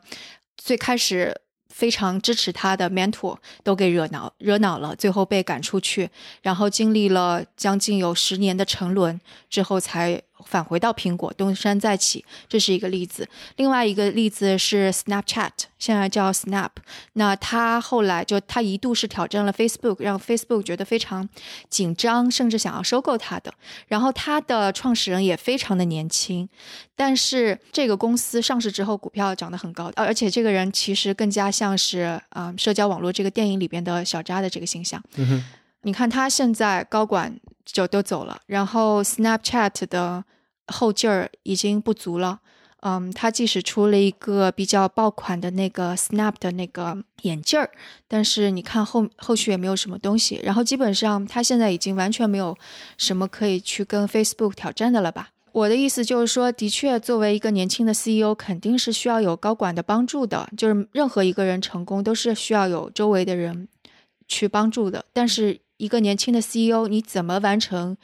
[0.58, 1.40] 最开始。
[1.74, 6.10] 非常支持他的 mentor 都给惹恼惹恼了，最后被赶出去，
[6.42, 10.22] 然后经历了将近有十年的沉沦之后才。
[10.46, 13.28] 返回到苹果，东山再起，这是一个例子。
[13.58, 16.70] 另外一个例子是 Snapchat，现在叫 Snap。
[17.14, 21.28] 那他后来就他一度是挑战了 Facebook，让 Facebook 觉得非常
[21.70, 23.54] 紧张，甚至想要收购他的。
[23.88, 26.48] 然后他的创始人也非常的年轻，
[26.96, 35.02] 但是这个公司上市之后，股票涨得很高，而且这个人其实更加像是啊社交网络这个电影里边的小扎的这个形象。
[35.84, 40.26] 你看他现在高管就都走了，然后 Snapchat 的。
[40.68, 42.40] 后劲儿已经不足了，
[42.84, 47.70] 嗯，他即使出了一个比较爆款的那个 Snap 的那个眼镜儿，
[48.08, 50.40] 但是你看后后续也没有什么东西。
[50.42, 52.58] 然后基本上他现在已经完全没有
[52.98, 55.32] 什么可以去跟 Facebook 挑战的了吧？
[55.52, 60.50] 我的意思就是说，的确，作为一个年轻的 CEO，肯定是需要有高管的帮助的。
[60.58, 63.68] 就是任何一个人成功，都是需要有周围的人
[64.30, 65.04] 去帮助的。
[65.12, 67.98] 但是一个年轻的 CEO，你怎么完成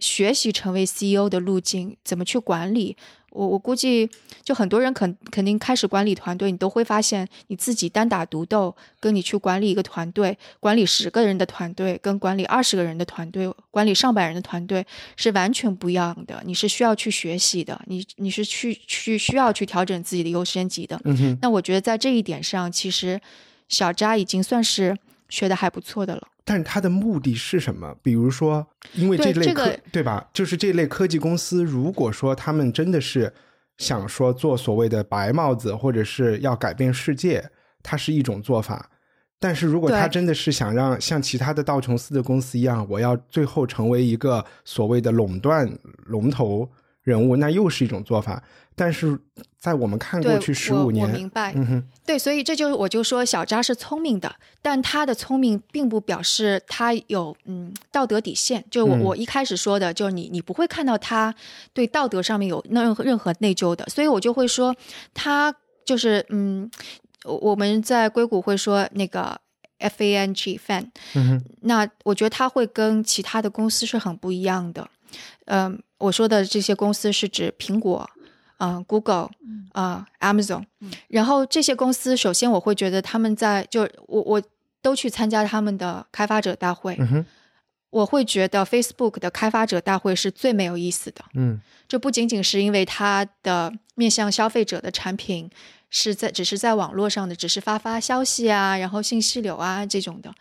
[0.00, 1.96] 学习成为 CEO 的路径？
[2.02, 2.96] 怎么去管理？
[3.30, 4.10] 我我估计，
[4.42, 16.42] 就很多人肯肯定开始管理团队，你都会发现你自己单打独斗，跟你去管理一个团队，管理十个人的团队，跟管理二十个人的团队，管理上百人的团队是完全不一样的。
[16.44, 21.00] 你是需要去学习的，你你是去去需要去调整自己的优先级的。
[21.04, 23.20] 嗯哼，那我觉得在这一点上，其实
[23.68, 26.22] 小扎已经算是学的还不错的了。
[26.50, 27.94] 但是它的目的是什么？
[28.02, 30.28] 比如说，因为这类科对这个对吧？
[30.34, 33.32] 就是这类科技公司，如果说他们真的是
[33.78, 37.48] 想说做所谓的白帽子，或者是要改变世界，
[37.84, 38.90] 它是一种做法。
[39.38, 45.72] 但是如果他真的是想让像其他的道琼斯的公司一样，我要最后成为一个所谓的垄断
[46.06, 46.68] 龙头
[47.10, 48.42] 人物，那又是一种做法。
[48.76, 49.18] 但是
[49.58, 51.52] 在我们看过对，去十我我五年，明白。
[51.54, 58.64] 嗯哼，对，所以这就是我就说小扎是聪明的，但他的聪明并不表示他有嗯道德底线。
[58.70, 61.34] 就我、嗯我一开始说的，就是你你不会看到他
[61.74, 64.74] 对道德上面有任何任何内疚的，所以我就会说
[65.12, 66.70] 他就是嗯，
[67.24, 69.38] 我我们在硅谷会说那个
[69.78, 74.88] F A N G fan，嗯哼，那我觉得他会跟其他的公司是很不一样的。
[75.50, 78.08] 嗯、我说的这些公司是指苹果、
[78.58, 79.28] 嗯、Google、
[79.72, 80.64] 啊、Amazon，
[81.08, 84.42] 然后这些公司，首先我会觉得他们在就我我
[84.80, 87.26] 都去参加他们的开发者大会，嗯，
[87.90, 91.24] 我会觉得 Facebook 的开发者大会是最没有意思的。
[91.34, 91.60] 嗯。
[91.88, 95.50] 这不仅仅是因为它的面向消费者的产品
[95.88, 100.32] 是在只是在网络上的，只是发发消息啊，然后信息流啊这种的，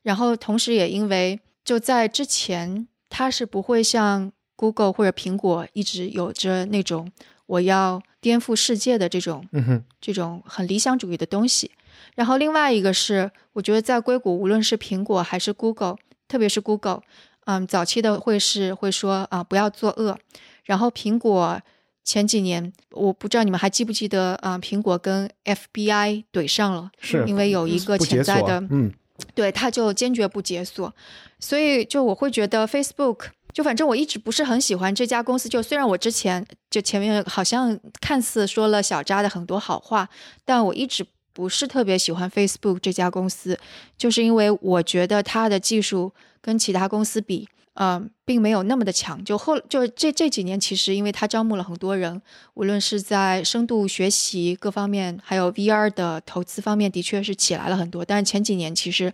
[0.00, 7.12] 然后同时也因为就在之前，它是不会像 Google 或者苹果一直有着那种
[7.46, 11.70] 我要颠覆世界的这种嗯，这种很理想主义的东西。
[12.14, 17.02] 然后另外一个是，我觉得在硅谷，无论是苹果还是 Google，特别是 Google，
[17.44, 20.18] 嗯，早期的会是会说啊、不要作恶。
[20.64, 21.60] 然后苹果
[22.02, 28.92] 前几年，我不知道你们还记不记得啊、苹果跟 FBI 怼上了，是因为有一个潜在的，嗯
[29.34, 30.92] 对，它就坚决不解锁。
[31.38, 35.48] 所以就我会觉得 Facebook，就反正我一直不是很喜欢这家公司。
[35.48, 40.06] 就虽然我之前就前面好像看似说了小扎的很多好话，
[40.44, 43.58] 但我一直不是特别喜欢 Facebook 这家公司，
[43.96, 47.48] 就是因为我觉得它的技术跟其他公司比。
[47.78, 49.22] 嗯，并没有那么的强。
[49.22, 52.22] 就后就这这几年，其实因为它招募了很多人，
[52.54, 58.02] 无论是在深度学习各方面，还有 VR 的投资方面，的确是起来了很多。
[58.02, 59.12] 但是前几年其实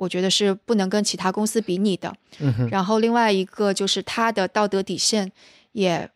[0.00, 2.10] 我觉得是不能跟其他公司比拟的。
[2.38, 5.30] 嗯哼，然后另外一个就是它的道德底线
[5.72, 6.10] 也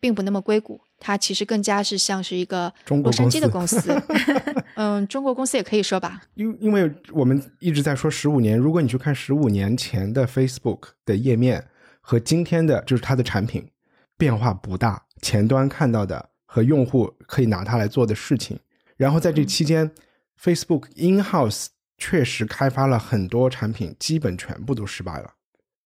[0.00, 4.02] 并不那么硅谷，它其实更加是像是一个中国洛杉矶的公公司。
[4.76, 6.22] 嗯，中国公司也可以说吧。
[6.34, 11.66] 因因为我们一直在说十五年，如果你去看十五年前的 Facebook 的页面
[12.00, 13.68] 和今天的就是它的产品
[14.16, 18.58] 变化不大，前端看到的和用户可以拿它来做的事情，
[18.96, 19.90] 然后在这期间、
[20.36, 21.66] f a c e b o o k in house
[21.98, 25.32] 确实开发了很多产品，基本全部都失败了。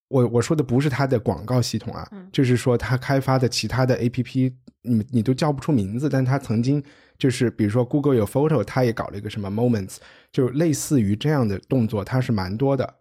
[0.09, 6.83] 我我说的不是它的广告系统啊，就是说它开发的其他的 APP，你你都叫不出名字，但它曾经
[7.17, 9.99] 就是比如说 Google 有 Photo，它也搞了一个什么 Moments，
[10.33, 12.97] 就类似于这样的动作，它是蛮多的。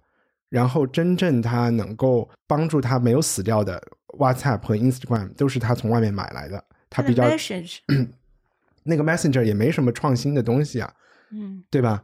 [0.49, 3.81] 然后真正它能够帮助它没有死掉的
[4.17, 7.23] WhatsApp 和 Instagram 都是它从外面买来的，它比较
[8.83, 10.93] 那个 Messenger 也没什么创新的东西啊，
[11.31, 12.03] 嗯，对吧？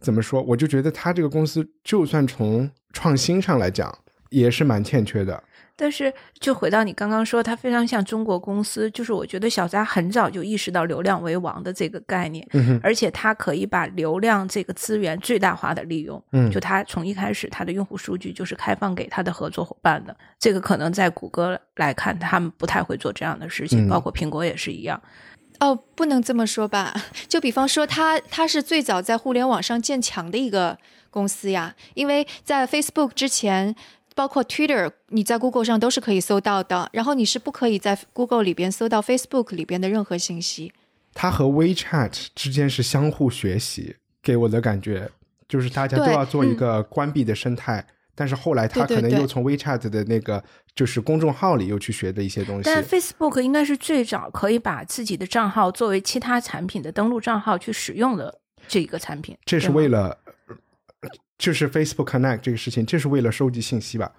[0.00, 0.42] 怎么说？
[0.42, 3.96] 我就觉得他这个公司，就算从创新上来讲，
[4.30, 5.42] 也是蛮欠缺的。
[5.76, 16.22] 但是，就回到你刚刚说，它非常像中国公司，就是我觉得小扎很早就意识到流量为王的这个概念，嗯哼，而且它可以把流量这个资源最大化的利用。
[16.30, 20.16] 嗯就它从一开始，它的用户数据就是开放给它的合作伙伴的。
[20.38, 25.02] 这个可能在谷歌来看，他们不太会做这样的事情，嗯包括苹果也是一样。
[25.60, 26.94] 哦，不能这么说吧？
[27.28, 30.76] 就比方说它，它是最早在互联网上建墙的一个
[31.10, 31.74] 公司呀。
[31.94, 33.74] 因为在 Facebook 之前，
[34.14, 40.72] 包括 Twitter，你在 Google 上都是可以搜到的，然后你是不可以在 Google 里边搜到 Facebook 里边的任何信息。
[41.14, 45.10] 它和 WeChat 之间是相互学习，给我的感觉
[45.48, 50.42] 就是大家都要做一个关闭的生态，但是后来他可能又从 WeChat 的那个
[50.74, 52.62] 就是公众号里又去学的一些东西。
[52.64, 59.36] 但 Facebook 应该是最早可以把自己的账号作为其他产品的登录账号去使用的这一个产品。
[59.44, 60.18] 这是为了，
[61.38, 64.12] 就是 Facebook Connect 这个事情，这是为了收集信息吧？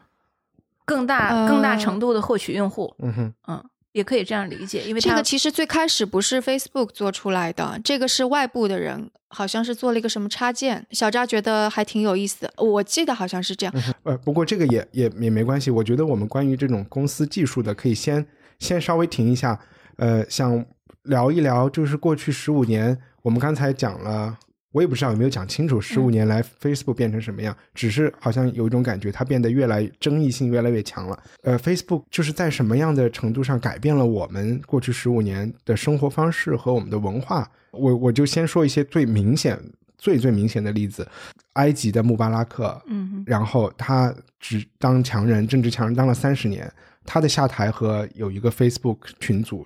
[0.86, 3.66] 更大、呃更大程度的获取用户，嗯哼，嗯，
[3.96, 10.86] 也可以这样理解，因为这个其实最开始不是 Facebook 做出来的，这个是外部的人，好像是做了一个什么插件。
[10.92, 13.74] 小扎觉得还挺有意思的，我记得好像是这样。
[14.04, 15.72] 呃，不过这个也也也没关系。
[15.72, 18.26] 我觉得我们关于这种公司技术的，可以先
[18.60, 19.58] 先稍微停一下。
[19.96, 20.66] 呃，想
[21.04, 24.38] 聊一聊，就是过去十五年，我们刚才讲了，
[24.76, 31.18] 我也不知道有没有讲清楚，十五年来 Facebook 变成什么样，只是好像有一种感觉，它变得越来争议性越来越强了。
[31.44, 37.50] 呃，Facebook 就是在什么样的程度上改变了我们过去十五年的生活方式和我们的文化？
[37.72, 39.58] 我我就先说一些最明显、
[39.98, 41.08] 最最明显的例子，
[41.54, 46.70] 埃及的穆巴拉克，嗯然后他只当强人，政治强人当了三十年。
[47.06, 49.66] 他的下台和有一个 Facebook 群组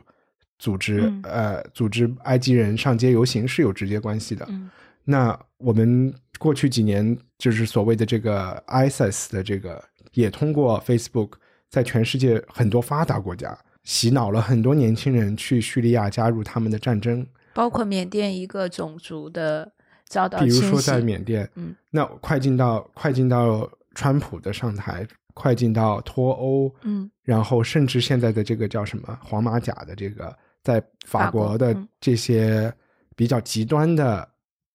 [0.59, 4.45] 组织，嗯呃，组织埃及人上街游行是有直接关系的。
[4.49, 4.69] 嗯
[5.09, 9.83] 那我们过去几年就是所谓的这个 ISIS 的这个，
[10.13, 11.31] 也通过 Facebook
[11.67, 17.25] 在全世界很多发达国家洗脑了很多年轻人去叙利亚加入他们的战争。
[17.55, 19.71] 包括缅甸一个种族的
[20.05, 27.09] 遭到比如说在缅甸，嗯，那快进到快进到川普的上台，快进到脱欧，嗯。
[27.23, 31.87] 然后甚至现在的这个叫什么黄马甲的这个，在法法国国的嗯。
[31.99, 32.71] 这些
[33.15, 34.27] 比较极端的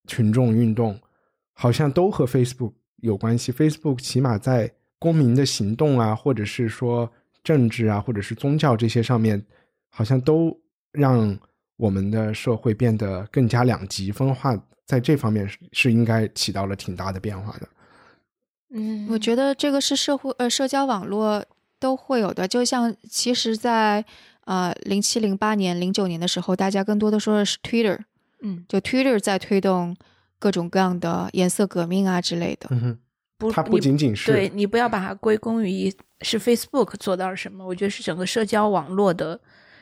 [0.07, 0.99] 群众运动，
[1.53, 3.53] 好像都和 Facebook 有关系。
[3.53, 7.11] Facebook 起码在公民的行动啊，或者是说
[7.43, 9.45] 政治啊，或者是宗教这些上面，
[9.91, 10.59] 好像都
[10.93, 11.39] 让
[11.77, 14.59] 我们的社会变得更加两极分化。
[14.87, 17.69] 在这方面是是应该起到了挺大的变化的。
[18.71, 21.45] 嗯，我觉得这个是社会呃社交网络
[21.79, 24.05] 都会有的，就像其实在，
[24.45, 27.99] 呃零七零八年零九年的时候，大家更多的说的是 Twitter，
[28.45, 29.97] 嗯就 Twitter 在推动
[30.39, 32.69] 各种各样的颜色革命啊之类的。
[32.71, 32.99] 嗯哼，
[33.37, 39.41] 不，它不仅仅是对你不要把它归功于是 Facebook 做到了什么，我觉得是整个社交网络的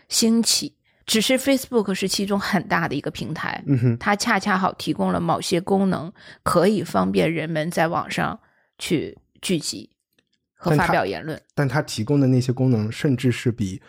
[0.08, 0.76] 兴起。
[1.04, 6.12] 只是 Facebook 是其中很大的一个平台，嗯哼，它恰恰好提供了某些功能，
[6.44, 8.38] 可以方便人们在网上
[8.78, 9.90] 去聚集
[10.54, 11.42] 和发表言论。
[11.56, 13.82] 但它提供的那些功能，甚至是比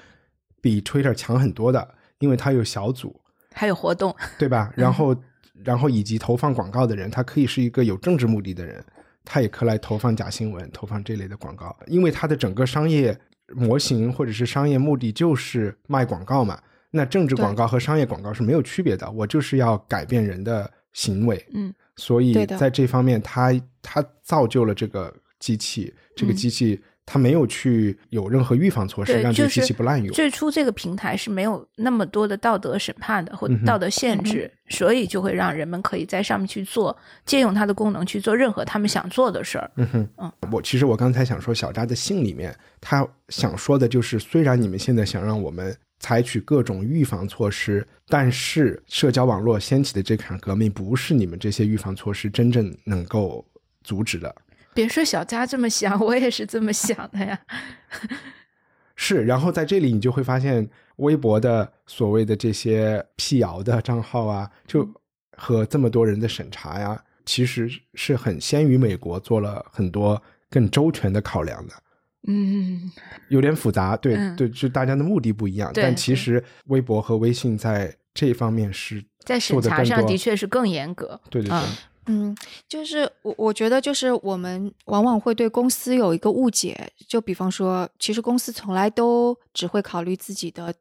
[0.60, 3.22] 比 Twitter 强很多的，因为它有小组，
[3.54, 4.72] 还有活动，对吧？
[4.76, 5.16] 然后，
[5.64, 8.84] 然后以及投放广告的人，他可以是一个有政治目的的人，
[9.24, 13.18] 他也可以来投放假新闻、投放这类的广告，因为他的整个商业
[13.56, 16.60] 模型或者是商业目的就是卖广告嘛。
[16.96, 23.52] 那政治广告和商业广告是没有区别的，我就是要改变人的行为，嗯，所以在这方面，它
[23.82, 30.14] 它造就了这个机器，这个嗯机器它没有去有任何预防措施，让这个机就是器不滥用。
[30.14, 36.96] 最初这个平台是没有那么多的道德审判的或道德限制，所以就会让人们可以在上面去做，
[37.26, 39.70] 借用它的功能去做任何他们想做的事儿。
[39.76, 53.46] 嗯哼，嗯我其实我刚才想说，小扎的信里面，他想说的就是，虽然你们现在想让我们采取各种预防措施，但是社交网络掀起的这场革命，不是你们这些预防措施真正能够
[53.84, 54.34] 阻止的。
[54.74, 57.40] 别说小佳这么想， 我也是这么想的呀。
[58.96, 64.88] 是，然后在这里你就会发现，微博的所谓的这些辟谣的账号啊，就
[65.36, 71.74] 和这么多人的审查呀，其实是很先于美国做了很多更周全的考量的。
[72.28, 72.92] 嗯，
[73.30, 81.20] 有点复杂，对、嗯对，就大家的目的不一样，但其实微博和微信在这方面是在审查上的确是更严格。
[81.30, 81.68] 对对对，啊
[82.08, 82.36] 嗯，
[82.68, 90.74] 就是我我觉得就是我们往往会对公司有一个误解，就比方说，其实公司从来都只会考虑自己的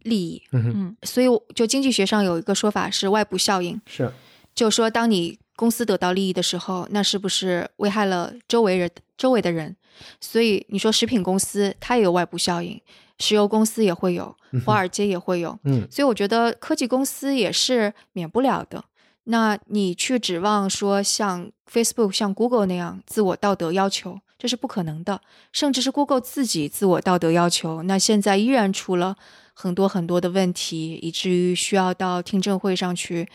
[0.00, 4.12] 利益，嗯所以我就经济学上有一个说法是外部效应，是
[4.54, 9.76] 就说当你公司得到利益的时候，那是不是危害了周围人周围的人？
[10.20, 12.80] 所以你说食品公司它也有外部效应，
[13.20, 18.84] 石油公司也会有，华尔街也会有，嗯所以我觉得科技公司也是免不了的。
[19.24, 25.20] 那你去指望说像 Facebook、像 Google 那样自我道德要求，这是不可能的。
[25.52, 29.16] 甚至是 Google 自己自我道德要求，那现在依然出了
[29.54, 33.26] 很多很多的问题，以至于需要到听证会上去，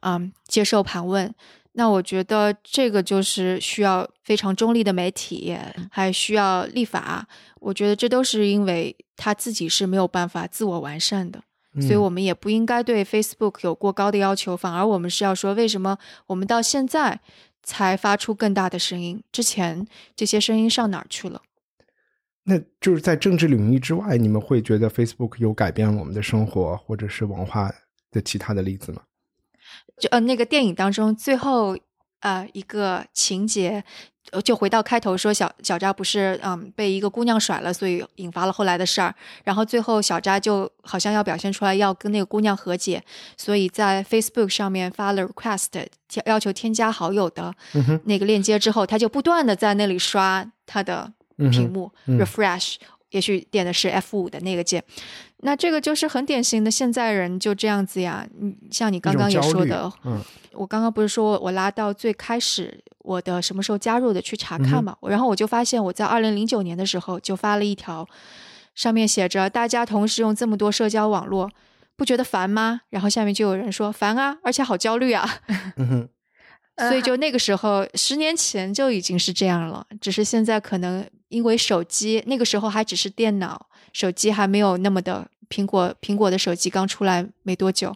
[0.00, 1.34] 嗯，接受盘问。
[1.72, 5.56] 那我觉得这个就是需要非常中立的媒体，
[5.90, 7.28] 还需要立法。
[7.60, 11.40] 我觉得这都是因为他自己是没有办法自我完善的。
[11.80, 17.20] 所以嗯我们也不应该对 Facebook 有过高的要求，反而我们是要说，为什么我们到现在
[17.62, 19.22] 才发出更大的声音。
[19.30, 21.42] 之前这些声音上哪儿去了？
[22.44, 27.70] 那就是在政治领域之外，你们会觉得 Facebook 有改变我们的生活或者是文化
[28.10, 29.02] 的其他的例子吗？
[30.00, 31.76] 就呃，那个电影当中最后
[32.20, 33.84] 呃一个情节，呃
[34.44, 39.14] 就回到开头说小小扎不是嗯被一个姑娘甩了，所以引发了后来的事儿。
[39.44, 43.02] 然后最后小扎就好像要表现出来要跟那个姑娘和解，
[43.36, 47.54] 所以在 Facebook 上面发了 request，要要求添加好友的
[48.04, 51.12] 那个链接之后，他就不断的在那里刷他的
[51.50, 52.76] 屏幕、嗯 refresh，
[53.10, 54.82] 也许点的是 F 五的那个键。
[55.38, 58.26] 那这个就是很典型的现在人就这样子呀。
[58.40, 60.20] 嗯，像你刚刚也说的，嗯
[60.52, 68.04] 我刚刚不是说我拉到最开始我的什么时候加入的去查看嘛，然后我就发现我在二零零九年的时候就发了一条，
[68.74, 71.48] 上面写着大家同时用这么多社交网络，
[71.94, 72.80] 不觉得烦吗？
[72.90, 75.28] 然后下面就有人说烦啊，而且好焦虑啊。
[75.76, 76.08] 嗯哼，呃
[76.78, 87.94] 所以就那个时候，十年前就已经是这样了，只是现在可能因为手机，那个时候还只是电脑，手机还没有那么的苹果苹果的手机刚出来没多久，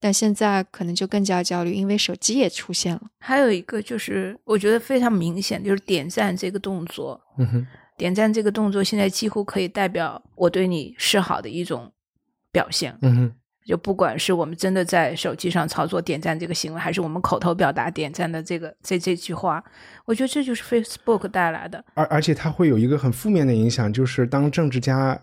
[0.00, 3.02] 但现在可能就更加焦虑，因为手机也出现了。
[3.18, 7.20] 还有一个就是，我觉得非常明显，就是点赞这个动作。
[7.38, 7.66] 嗯哼，
[7.96, 11.92] 点赞这个动作现在几乎可以代表我对你示好的一种
[12.50, 12.96] 表现。
[13.02, 13.34] 嗯哼，
[13.64, 19.62] 就不管是我们真的在手机上操作点赞这个行为，还是我们口头表达点赞的这个这这句话，
[20.04, 21.84] 我觉得这就是 Facebook 带来的。
[21.94, 25.20] 而而且它会有一个很负面的影响，就是当政治家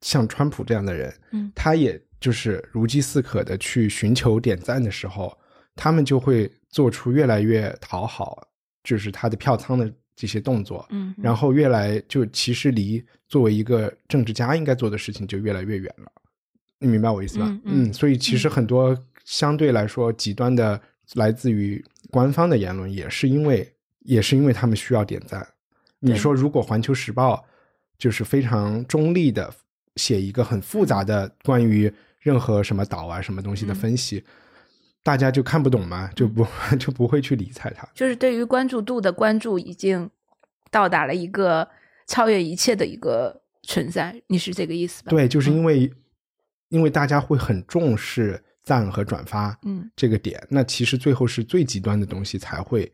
[0.00, 5.36] 像川普这样的人，嗯他也就是如饥似渴的去寻求点赞的时候，
[5.74, 8.46] 他们就会做出越来越讨好，
[8.84, 16.12] 就是他的票仓的这些动作，嗯，然后越来就其实离作为一个政治家应该做的事情就越来越远了。
[16.82, 17.46] 你明白我意思吧？
[17.64, 20.80] 嗯嗯所以其实很多相对来说极端的
[21.14, 25.46] 来自于官方的言论，也是因为也是因为他们需要点赞。
[26.00, 27.36] 你说如果《环球时报》
[27.96, 29.54] 就是非常中立的
[29.96, 34.24] 写一个很复杂的关于任何什么岛啊什么东西的嗯分析，
[35.04, 36.44] 大家就看不懂嘛，就不
[36.78, 37.88] 就不会去理睬它。
[37.94, 40.10] 就是对于关注度的关注已经
[40.70, 41.68] 到达了一个
[42.06, 45.92] 超越一切的一个存在，你是这个意思吧？，对，就是因为、
[46.72, 52.90] 因为大家会很重视赞和转发嗯这个点，那其实最后是最极端的东西才会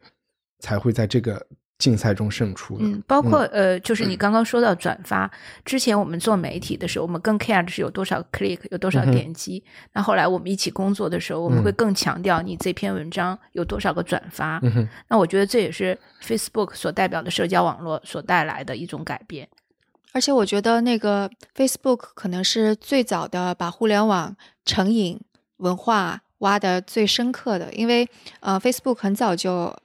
[0.58, 1.46] 才会在这个
[1.78, 2.84] 竞赛中胜出的。
[2.84, 5.30] 嗯，包括、呃，就是你刚刚说到转发，
[5.64, 9.62] 之前我们做媒体的时候，我们更 care 的是有多少 click，有多少点击。
[9.92, 14.58] 那后来我们一起工作的时候，我们嗯会更强调你这篇文章有多少个转发。
[14.64, 19.46] 嗯，那我觉得这也是 Facebook 所代表的社交网络所带来的一种改变。
[20.12, 24.34] 而且我觉得那个 Facebook 可能是最早的把互联网
[24.64, 25.20] 成瘾
[25.58, 28.08] 文化挖的最深刻的，因为
[28.40, 29.76] 呃，Facebook 很早就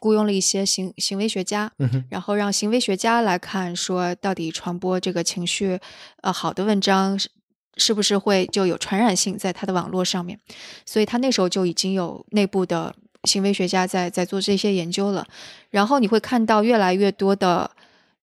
[0.00, 5.78] 雇佣了一些行行为学家，嗯哼，然后让行为学家来看，说到底传播这个情绪，
[6.22, 7.30] 呃，好的文章是
[7.76, 10.38] 是不是会就有传染性在它的网络上面？
[10.84, 12.94] 所以他那时候就已经有内部的
[13.24, 15.26] 行为学家在在做这些研究了。
[15.70, 17.70] 然后你会看到越来越多的，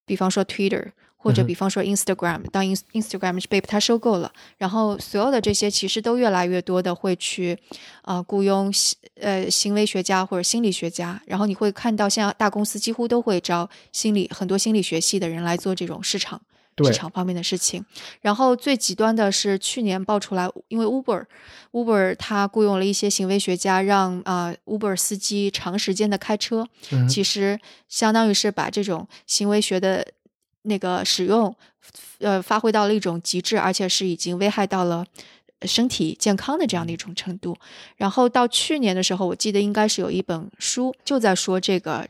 [0.05, 0.91] 比方说 Twitter。
[1.22, 7.55] 或者比方说 Instagram，当 Ins Instagram 被它收购了，然后所有的这些其实都越来越多的会去，
[8.01, 8.74] 呃，雇佣
[9.19, 16.41] 呃行为学家或者心理学家，然后你会看到像大公司几乎都会招心理很多心理学系的人来做这种市场
[16.84, 17.86] 市场方面的事情。
[18.22, 21.24] 然后最极端的是去年爆出来，因为 Uber
[21.72, 30.07] Uber 它雇佣了一些行为学家，让啊、呃 Uber 司机长时间的开车，嗯其实相当于是把这种行为学的
[30.64, 31.55] 那个使用，
[32.20, 35.05] 呃，发挥到了一种极致，而且是已经危害到了
[35.64, 37.57] 身体健康的这样的一种程度。
[37.97, 42.07] 然后到去年的时候，我记得应该是有一本书就在说这个。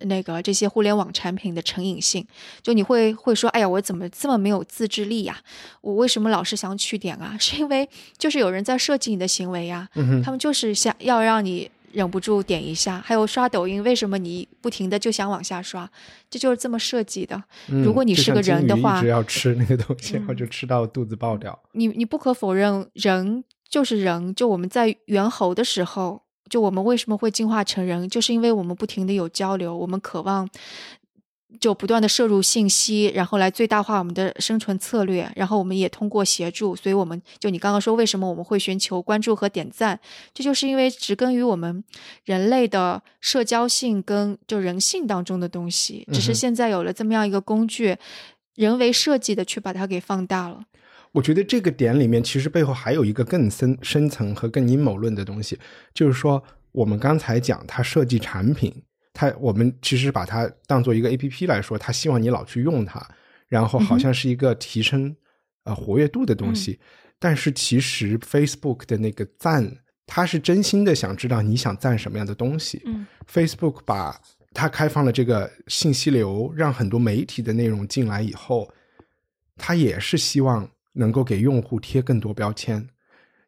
[0.00, 2.22] 那个这些互联网产品的成瘾性，
[2.60, 5.40] 就你会会说，哎呀，我怎么这么没有自制力呀？
[5.80, 7.34] 我为什么老是想去点啊？
[7.40, 7.88] 是因为
[8.18, 13.00] 就是有人在设计你的行为呀，嗯，他们就是想要让你忍不住点一下。
[13.00, 15.90] 还有刷抖音，为什么你不停的就想往下刷？
[16.28, 17.42] 这就是这么设计的。
[17.68, 21.58] 嗯如果你是个人的话一直要吃那个东西，然后嗯就吃到肚子爆掉。
[21.72, 24.34] 你你不可否认，人就是人。
[24.34, 30.48] 就我们在猿猴的时候，就我们为什么会进化成人，就是因为我们不停的有交流，我们渴望
[31.60, 35.30] 就不断的摄入信息，然后来最大化我们的生存策略。
[35.34, 39.98] 然后我们也通过协助，所以我们就你刚刚说为什么我们会寻求关注和点赞，
[40.34, 41.82] 这就是因为植根于我们
[42.24, 47.96] 人类的社交性跟就人性当中的东西，只是现在有了这么样一个工具。
[48.56, 50.64] 人为设计的去把它给放大了，
[51.12, 55.58] 我觉得这个点里面其实背后还有一个更深深层和更阴谋论的东西，
[55.92, 56.42] 就是说
[56.72, 58.74] 我们刚才讲它设计产品
[59.16, 63.02] 它我们其实把它当做一个 A P P 来说，它希望你老去用它，
[63.48, 65.16] 然后好像是一个提升
[65.64, 66.78] 呃活跃度的东西。
[67.18, 72.82] 但是其实 Facebook 的那个赞，它是真心的想知道你想赞什么样的东西。
[72.84, 73.06] 嗯。
[73.26, 74.20] Facebook 把
[74.52, 78.70] 它开放了这个信息流，让很多媒体的内容进来以后，
[79.56, 82.86] 它也是希望能够给用户贴更多标签，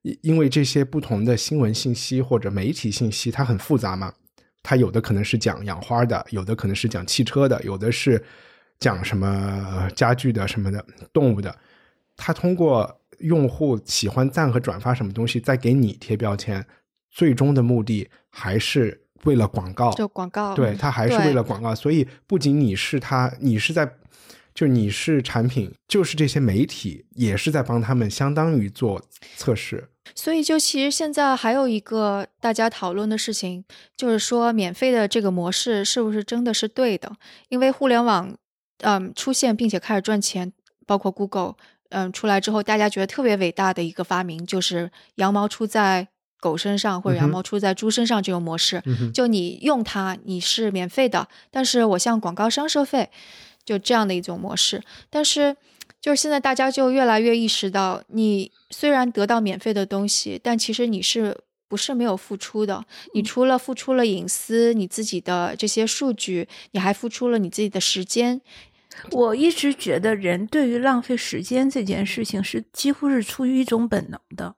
[0.01, 4.15] 因因为这些不同的新闻信息或者媒体信息它很复杂嘛，
[4.63, 8.23] 它有的可能是讲养花的，有的可能是讲汽车的，有的是
[8.79, 9.27] 讲什么
[9.71, 11.57] 呃家具的什么的动物的，
[12.17, 16.65] 它通过用户喜欢赞和转发什么东西，再给你贴标签，
[17.11, 23.91] 最终的目的还是为了广告，就广告，对，它还是为了广告，所以不仅你是它，你是在，
[24.59, 29.01] 就你是产品，就是这些媒体也是在帮他们，相当于做
[29.37, 29.89] 测试。
[30.17, 33.65] 所以，就其实现在还有一个大家讨论的事情，
[33.97, 37.13] 就是说免费的这个模式是不是真的是对的？
[37.51, 38.37] 因为互联网，
[38.79, 40.53] 嗯，出现并且开始赚钱，
[40.85, 41.55] 包括 Google，
[41.91, 46.09] 嗯，出来之后，大家觉得特别伟大的一个发明，就是羊毛出在
[46.41, 48.83] 狗身上或者羊毛出在猪身上这种模式。
[48.87, 53.09] 嗯，就你用它，你是免费的，但是我向广告商收费，
[53.69, 54.83] 就这样的一种模式。
[55.11, 55.55] 但是，
[56.01, 61.37] 就是现在大家就越来越意识到，你虽然得到免费的东西，但其实你是
[61.69, 62.83] 不是没有付出的？
[63.13, 68.41] 你除了付出了隐私，你自己的这些数据，你还付出了你自己的时间。
[69.13, 74.55] 我一直觉得人对于浪费时间这件事情是几乎是出于一种本能的，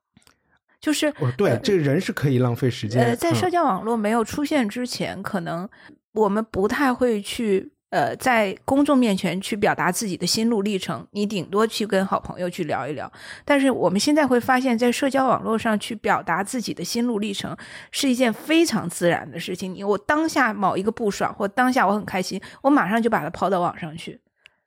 [0.80, 3.02] 就是哦，对，这个人是可以浪费时间。
[3.02, 5.68] 呃，在社嗯交网络没有出现之前，可能
[6.12, 13.10] 我们不太会去呃在公众面前去表达自己的心路历程，你顶多去跟好朋友去聊一聊。
[13.44, 17.56] 但是我们现在会发现，在社交网络上去表达自己的心路历程
[17.90, 19.74] 是一件非常自然的事情。
[19.74, 24.20] 你我当下某一个不爽，或当下我很开心，我马上就把它抛到网上去，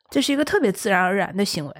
[0.10, 1.74] 这是一个特别自然而然的行为。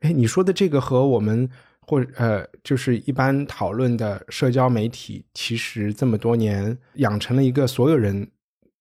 [0.00, 1.48] 哎，你说的这个和我们
[1.80, 8.30] 或呃，就是一般讨论的社交媒体，其实这么多年养成了一个所有人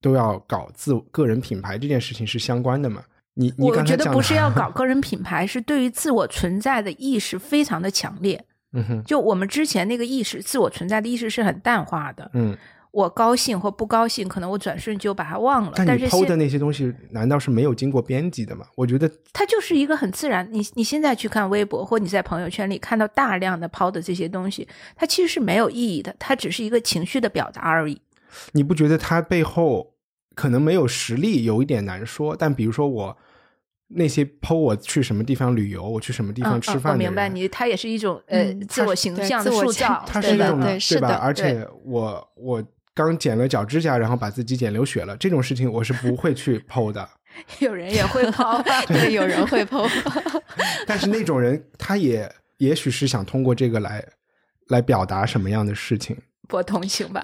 [0.01, 3.03] 都要搞自个人品牌这件事情是相关的嘛？
[3.35, 8.43] 你你我觉得不是要搞， 个人品牌，是对于自我存在的意识非常的强烈。
[8.73, 12.29] 嗯哼，就我们之前那个意识，自我存在的意识是很淡化的。
[12.33, 12.55] 嗯，
[12.91, 15.71] 我高兴或不高兴，可能我转瞬就把它忘了。
[15.75, 18.65] 但是现剖的那些东西，难道是没有经过编辑的吗？
[18.75, 20.47] 我觉得它就是一个很自然。
[20.51, 27.99] 你你现在去看微博，或你在朋友圈里看到大量的抛的这些东西，它其实是没有意义的，它只是一个情绪的表达而已。
[28.51, 29.95] 你不觉得他背后
[30.35, 32.35] 可能没有实力，有一点难说。
[32.35, 33.17] 但比如说我
[33.87, 40.03] 那些剖我去什么地方旅游，我去什么地方吃饭明白你，他也是一种呃、嗯自我形象的自我塑造。
[40.05, 40.65] 对的它是一种吧？
[40.65, 42.63] 对是的而且我我
[42.93, 47.09] 刚剪了脚指甲，然后把自己剪流血了，这种事情我是不会去剖的。
[47.59, 48.61] 有人也会抛。
[48.87, 49.89] 对，有人会 PO。
[50.85, 54.03] 但是那种人，他也也许是想通过这个来
[54.67, 56.17] 来表达什么样的事情。
[56.47, 57.23] 博同情吧。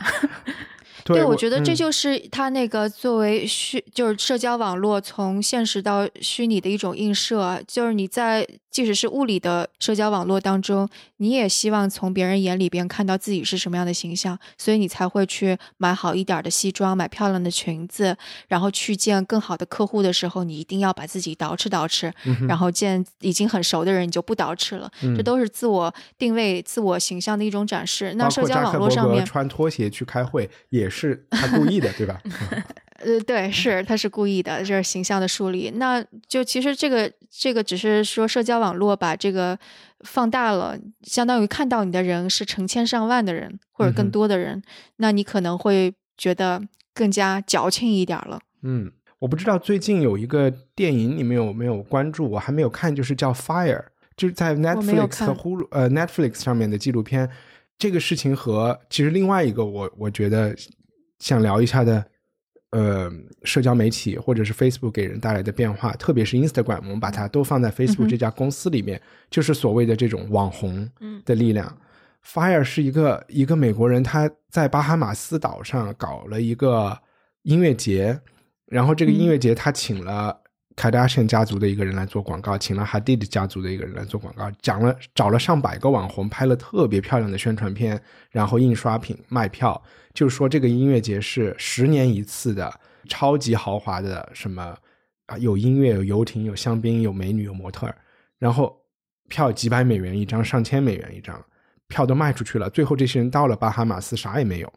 [1.06, 7.60] 对，我觉得这嗯就是它那个作为虚，就是社交网络从现实到虚拟的一种映射啊。
[7.68, 22.12] 就是你在即使是物理的社交网络当中，你也希望从别人眼里边看到自己是什么样的形象，所以你才会去买好一点的西装，买漂亮的裙子，然后去见更好的客户的时候，你一定要把自己捯饬捯饬，
[22.48, 24.92] 然后见已经很熟的人，你就不捯饬了。
[25.04, 28.16] 嗯这都是自我定位、自我形象的一种展示。
[28.16, 30.95] 那社交网络上面，穿拖鞋去开会，也是
[31.30, 32.22] 他故意的，对吧？
[33.00, 35.70] 呃，对，是他是故意的，这是形象的树立。
[35.76, 39.58] 那就其实这个这个只是说社交网络把这个
[40.00, 44.64] 放大了，相当于看到你的人是成千上万的人或者更多的人，
[44.98, 46.62] 那你可能会觉得
[46.94, 48.40] 更加矫情一点了。
[48.64, 52.30] 嗯，我不知道最近有一个电影，你们有没有关注？
[52.32, 53.78] 我还没有看，就是叫《Fire》，
[54.16, 57.30] 就是在 Netflix Hulu 呃 Netflix 上面的纪录片。
[57.78, 60.56] 这个事情和其实另外一个我我觉得
[61.20, 62.06] 想聊一下的，
[62.72, 63.12] 呃，
[63.44, 71.22] 社交媒体或者是 Facebook 给人带来的变化，特别是 Instagram，我们把它都放在 Facebook 这家公司里面，就是所谓的这种网红嗯。
[71.26, 71.78] 的力量。
[72.26, 76.98] Fire 是一个一个美国人，他在巴哈马斯岛上搞了一个
[77.44, 78.20] 音乐节，
[78.66, 80.36] 然后这个音乐节他请了
[80.76, 88.02] Kardashian 家族的一个人来做广告，请了 Hadid 家族的一个人来做广告，讲了找了上百个网红，拍了特别漂亮的宣传片，
[88.32, 89.80] 然后印刷品卖票，
[90.16, 92.74] 就是说这个音乐节是十年一次的
[93.08, 94.76] 超级豪华的什么
[95.28, 97.96] 啊，有音乐，有游艇，有香槟，有美女，有模特儿，
[98.40, 98.76] 然后
[99.30, 101.40] 票几百美元一张，上千美元一张，
[101.88, 104.74] 票都卖出去了，最后这些人到了巴哈马斯啥也没有。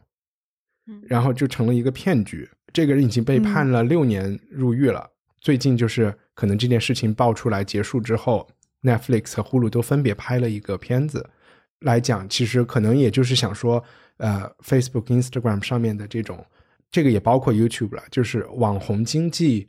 [1.03, 2.49] 然后就成了一个骗局。
[2.73, 5.07] 这个人已经被判了六年入狱了。
[5.39, 8.49] 最近就是可能这件事情爆出来结束之后
[8.81, 11.29] ，Netflix 和 Hulu 都分别拍了一个片子
[11.81, 13.85] 来讲，其实可能也就是想说，
[14.19, 16.45] 呃，Facebook、Instagram 上面的这种，
[16.91, 19.69] 这个也包括 YouTube 了，就是网红经济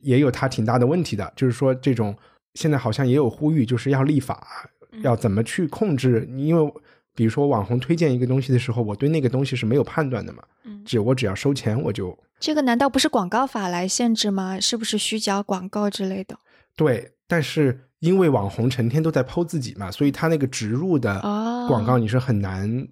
[0.00, 1.32] 也有它挺大的问题的。
[1.36, 2.16] 就是说，这种
[2.54, 4.68] 现在好像也有呼吁，就是要立法，
[5.02, 6.26] 要怎么去控制？
[6.36, 6.72] 因为
[7.14, 10.42] 比如说网红推荐一个东西的时候，我对那个东西是没有判断的嘛，
[10.84, 12.16] 只我只要收钱我就。
[12.38, 14.58] 这个难道不是广告法来限制吗？
[14.58, 16.38] 是不是虚假广告之类的？
[16.74, 21.20] 对，但是因为网红成天都在剖自己嘛，所以他那个植入的
[21.68, 22.88] 广告你是很难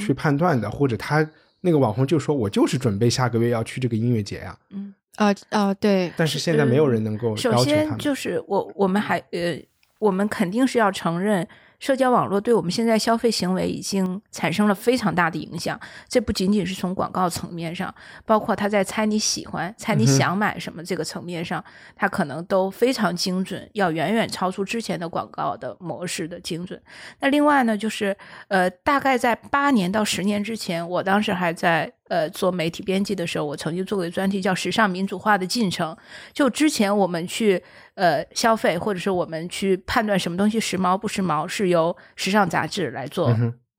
[0.00, 1.28] 去判断的，或者他
[1.60, 4.58] 那个网红就说我就是准备下个月要去这个音乐节呀。
[4.70, 6.10] 嗯啊啊，对。
[6.16, 9.62] 但是现在没有人能够首先就是我我们还呃，
[9.98, 11.46] 我们肯定是要承认。
[11.80, 17.92] 社交网络对我们现在消费行为已经产生了非常大的影响，这不仅仅是从广告层面上，
[18.24, 21.64] 包括他在猜你喜欢、猜你想买什么这个层面上，
[21.96, 26.80] 它可能都非常精准，要远远超出之前的广告的模式的精准。
[27.18, 28.16] 那另外呢，就是
[28.48, 31.92] 呃，大概在八年到十年之前，我当时还在。
[32.10, 35.94] 呃，做媒体编辑的时候，我曾经做过一个专题，叫《时尚民主化的进程》。
[36.32, 37.62] 就之前我们去
[37.94, 43.28] 呃消费，或者是我们去判断什么东西时髦不时髦，是由时尚杂志来做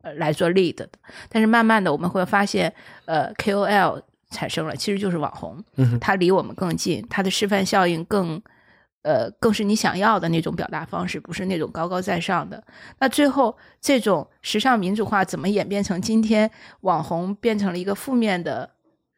[0.01, 0.87] 呃来做 lead 的。
[1.27, 2.73] 但是慢慢的，我们会发现，
[3.03, 5.61] 呃，KOL 产生了，其实就是网红，
[5.99, 8.41] 它离我们更近，它的示范效应更。
[9.03, 12.63] 呃，更是你想要的那种表达方式，不是那种高高在上的。
[12.99, 16.49] 那最后，这种时尚民主化怎么演变成今天
[16.81, 18.69] 网红变成了一个负面的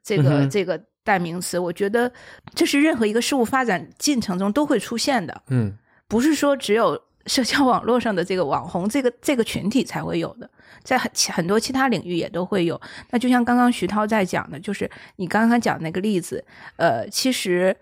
[0.01, 1.59] 这个这个代名词？
[1.59, 2.09] 我觉得
[2.55, 5.41] 这是任何一个事物发展进程中都会出现的。
[5.47, 5.77] 嗯，
[6.07, 10.49] 不是说只有社交网络上的这个网红这个这个群体才会有的，
[10.84, 12.79] 在很很多其他领域也都会有。
[13.09, 16.45] 那就像刚刚徐涛在讲的，就是你刚刚讲那个例子，
[16.77, 17.75] 呃，其实。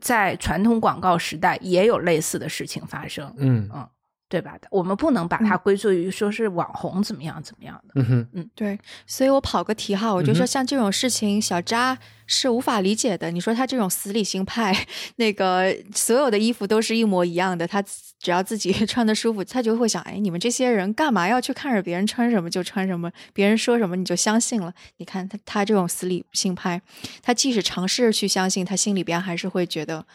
[0.00, 3.68] 在传统广告时代，也有类似的事情发生，嗯。
[3.74, 3.88] 嗯，
[4.30, 4.56] 对吧？
[4.70, 8.78] 我们不能把它归罪于说是网红怎么样怎么样的，嗯哼，嗯，对。
[9.04, 13.32] 所以我跑个题哈，我就说像这种事情，小扎是无法理解的。
[13.32, 24.72] 你说他这种死理性派，那个所有的衣服都是一模一样的，他只要自己 穿的舒服，他就会想：哎，你们这些人干嘛要去看着别人穿什么就穿什么，别人说什么你就相信了？
[24.98, 26.80] 你看他他这种死理性派，
[27.20, 30.06] 他即使尝试去相信，他心里边还是会觉得，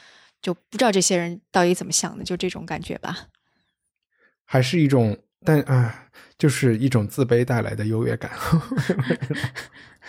[0.41, 3.27] 就不知道这些人到底怎么想的，就这种感觉吧。
[4.45, 8.31] 还是一种，但啊，就是一种自卑带来的优越感。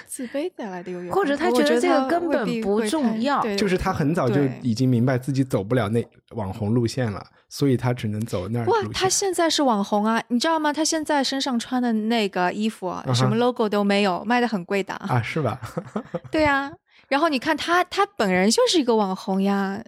[0.06, 8.66] 自卑带来的优越感，或者他觉得这个根本不重要，就是他很早就已经明白自己走不了那网红路线了，所以他只能走那儿。
[8.66, 10.72] 哇，他现在是网红啊，你知道吗？
[10.72, 15.58] 他现在身上穿的那个衣服，什么 logo 都没有，卖的很贵的啊，是吧？
[16.30, 16.70] 对呀，
[17.08, 19.82] 然后你看他，他本人就是一个网红呀，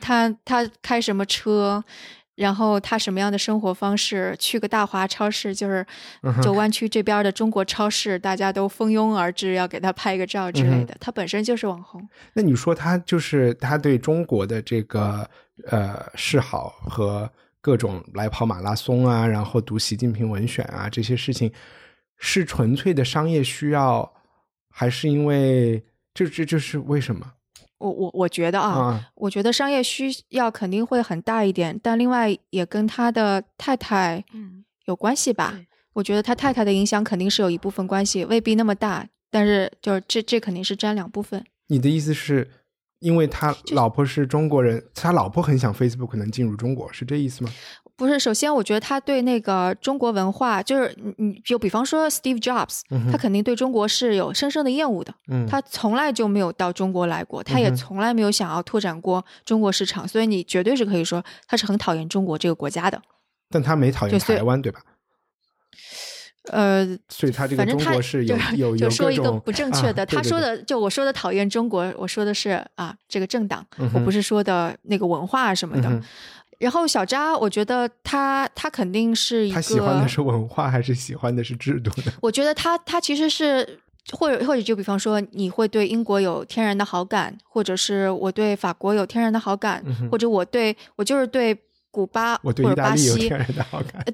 [0.00, 1.84] 他他开什么车？
[2.40, 4.34] 然后他什么样的生活方式？
[4.38, 5.86] 去个大华超市，就是
[6.42, 10.96] 九湾区这边的中国超市，大家都蜂拥而至，要给他拍个照之类的。
[10.98, 12.08] 他本身就是网红。
[12.32, 15.28] 那你说他就是他对中国的这个
[15.66, 17.30] 呃示好和
[17.60, 21.52] 各种来跑马拉松啊，然后读习近平文选啊这些事情，
[22.16, 24.10] 是纯粹的商业需要，
[24.70, 25.84] 还是因为
[26.14, 27.34] 这这就是为什么？
[27.80, 35.58] 我我我觉得啊，我觉得商业需要肯定会很大一点，但另外也跟他的太太嗯有关系吧。
[35.94, 41.44] 我觉得他太太的影响肯定是有一部分关系，未必那么大，但是就是这这肯定是占两部分。
[41.66, 42.48] 你的意思是，
[43.00, 47.50] 因为他老婆是中国人，他老婆很想 Facebook 能进入中国，是这意思吗？
[48.00, 52.80] 不是，首先我觉得他对那个中国文化，就是你你就比方说 Steve Jobs，
[53.12, 55.12] 他肯定对中国是有深深的厌恶的。
[55.28, 63.02] 嗯，他从来就没有到中国来过，他也从来没有想要拓展过中国市场，所以你绝对是可以说他是很讨厌中国这个国家的。
[63.50, 64.80] 但他没讨厌台湾，对吧？
[66.50, 70.06] 呃，所以他这个中国是有有就说一个不正确的。
[70.06, 76.02] 他说的就我说的讨厌中国，我说的是啊这个政党，我不是说的那个文化什么的。
[76.60, 82.12] 然后小扎，我觉得他他肯定是一个，他喜欢的是文化还是喜欢的是制度呢？
[82.22, 83.80] 我觉得他他其实是，
[84.12, 91.58] 或者或者就比方说，你会对英国有天然的好感，或者是我对法国有天然的好感，或者我对我就是对。
[91.90, 93.28] 古巴或者巴西，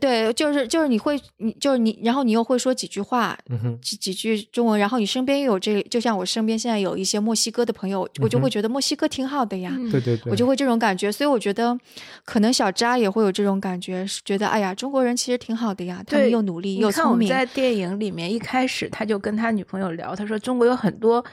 [0.00, 3.38] 对，就是就是你会，你就是你，然后你又会说几句话，
[3.82, 11.78] 几几句中文，然后你身边又有这，就像我身边现在有一些墨西哥的朋友，我就会觉得墨西哥挺好的呀，对对对，我就会这种感觉，所以我觉得
[12.24, 17.28] 可能小扎也会有这种感觉，觉得哎呀，中国人其实挺好的呀，他们又努力又聪明。
[17.28, 21.24] 在电影里面一开始他就跟他女朋友聊，他说中国有很多。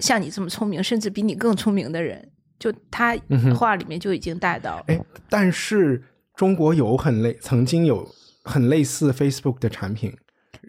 [0.00, 3.16] 像你这么聪明，甚至比你更聪明的人，就他
[3.56, 4.84] 话里面就已经带到了。
[4.88, 6.02] 哎，但是
[6.34, 8.08] 中国有很类，曾经有
[8.44, 10.16] 很类似 Facebook 的产品，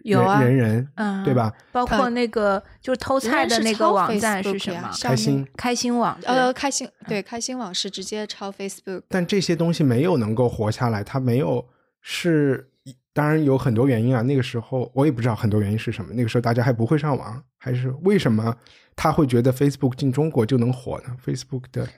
[0.04, 1.34] 有啊人人人，嗯，对？
[1.34, 1.52] 吧？
[1.72, 4.90] 包括那个就是偷菜的那个网站是什么？
[5.02, 5.46] 开心。
[5.56, 6.18] 开心网。
[6.24, 11.66] 呃，开心对开心网是直接抄 Facebook，但这些东西没有能够活下来，它没有
[12.00, 12.70] 是，
[13.12, 14.22] 当然有很多原因啊。
[14.22, 18.54] 那个时候我也不知道很多原因是什么，那个时候大家还不会上网，还是为什么
[19.00, 21.88] 他会觉得 Facebook 进中国就能火呢？Facebook 的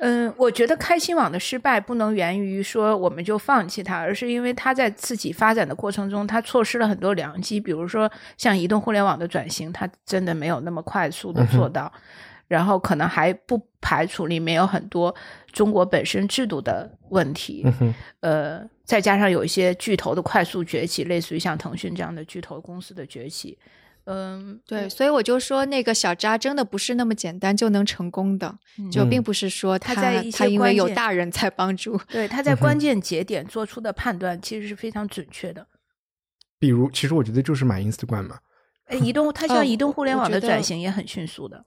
[0.00, 7.58] 嗯，我觉得开心网的失败不能源于说我们就放弃它，而是因为它在自己发展的过程中，它错失了很多良机。
[7.58, 11.90] 比如说像移动互联网的转型，它真的没有那么快速的做到，
[12.48, 15.14] 然后可能还不排除里面有很多
[15.52, 17.64] 中国本身制度的问题。
[18.20, 23.56] 呃，再加上有一些巨头的快速崛起，类似于像腾讯这样的巨头公司的崛起，
[24.04, 28.58] 嗯，对，所以我就说那个小扎真的不是那么简单就能成功的，
[28.90, 35.66] 就嗯并不是说他他在一些他因为有关键大人在帮助，对，他在关键节点做出的判断其实是非常准确的。
[36.58, 38.38] 比如，其实我觉得就是买 Instagram 嘛，
[38.86, 41.64] 哎，移动它哦像移动互联网的转型也很迅速的。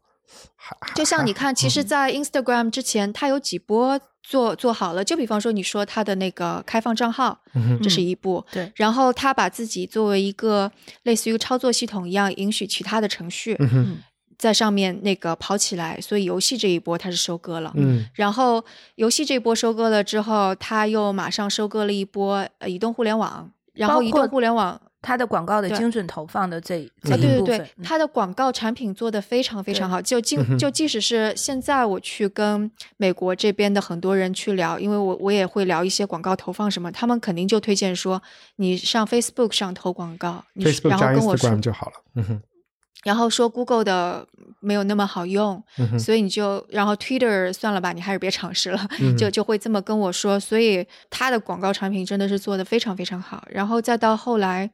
[0.96, 5.04] 就像你看，其实，在 Instagram 之前，它有几波做做好了。
[5.04, 8.44] 就比方说，你说它的那个开放账号，嗯这是一步。
[8.52, 10.72] 对然后它把自己作为一个
[11.04, 14.00] 类似于操作系统一样，允许其他的程序嗯
[14.38, 16.02] 在上面那个跑起来。
[16.02, 17.72] 所以游戏这一波它是收割了。
[17.76, 18.64] 嗯然后
[18.96, 23.52] 游戏这一波收割了之后，它又马上收割了一波呃移动互联网。
[23.74, 30.02] 然后移动互联网它的广告的精准投放的这这啊，一部分，对对对，嗯它的广告产品做的非常非常好。
[30.02, 38.20] 就嗯尽就即使是现在我去跟美国这边的很多人去聊，因为我我也会聊一些广告投放什么，他们肯定就推荐说
[38.56, 41.94] 你上 Facebook 上投广告，你，Facebook 加然后跟我说 Instagram，就好了。
[42.16, 42.42] 嗯哼，
[43.06, 44.28] 然后说 Google 的
[44.60, 50.40] 没有那么好用，嗯，所以你就然后 Twitter 算了吧，你还是别尝试了，嗯就就会这么跟我说。
[50.40, 53.46] 所以他的广告产品真的是做的非常非常好。
[53.52, 54.68] 然后再到后来，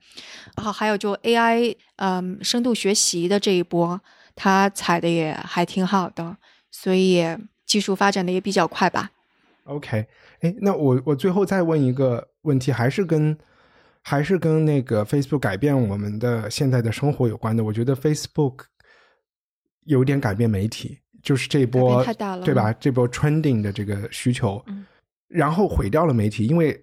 [0.56, 4.00] 啊，还有就 AI，嗯，深度学习的这一波，
[4.34, 6.38] 他踩的也还挺好的，
[6.72, 7.26] 所以
[7.66, 9.12] 技术发展的也比较快吧。
[9.66, 10.08] OK，
[10.40, 13.38] 哎，那我我最后再问一个问题，还是跟
[14.04, 17.64] 还是跟那个 Facebook 改变我们的现在的生活有关的。
[17.64, 18.66] 我觉得 Facebook
[19.86, 22.74] 有点改变媒体，就是这改波太大了对吧？
[22.74, 24.86] 这波 trending 的这个需求，嗯
[25.28, 26.78] 然后毁掉了媒体，因为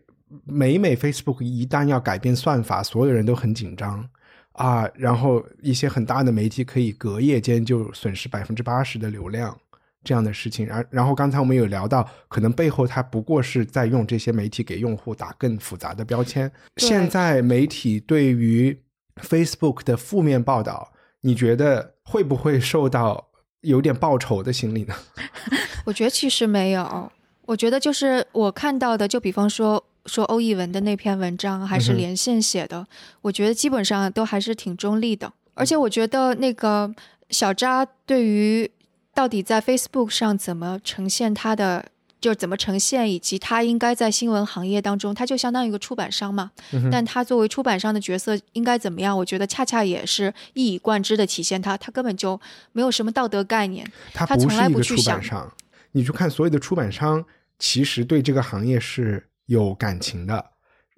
[0.45, 4.09] 每每 Facebook 一旦要改变算法，所有人都很紧张。
[4.53, 9.57] 啊，然后一些很大的媒体可以隔夜间就损失百分之八十的流量，
[10.05, 10.67] 这样的事情。
[10.67, 16.51] 然然后刚才我们有聊到，可能背后它不过是在用这些媒体给用户打更复杂的标签。
[16.77, 18.81] 现在媒体对于
[19.17, 20.93] Facebook 的负面报道，
[21.23, 23.29] 你觉得会不会受到
[23.63, 24.95] 有点报仇的心理呢？
[25.85, 27.11] 我觉得其实没有，
[27.47, 32.87] 我觉得就是我看到的，就比方说说欧译文的那篇文章，还是连线写的，
[33.23, 35.33] 我觉得基本上都还是挺中立的。
[35.55, 36.95] 而且我觉得那个
[37.31, 38.71] 小扎对于
[39.19, 41.87] 到底在 Facebook 上怎么呈现他的。
[42.21, 46.51] 就是怎么呈现，以及他应该在新闻行业当中，他就相当于一个出版商嘛。
[46.73, 49.17] 嗯但他作为出版商的角色应该怎么样？
[49.17, 52.41] 我觉得恰恰也是一以贯之的体现他，他根本就
[52.73, 53.89] 没有什么道德概念。
[54.13, 55.53] 他从来是一个出版不去想商。
[55.93, 57.25] 你去看所有的出版商，
[57.57, 60.45] 其实对这个行业是有感情的，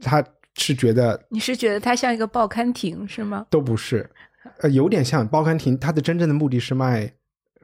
[0.03, 3.45] 他是觉得你是觉得它像一个报刊亭是吗？
[3.51, 4.11] 都不是，
[4.61, 7.13] 呃，有点像报刊亭，它的真正的目的是卖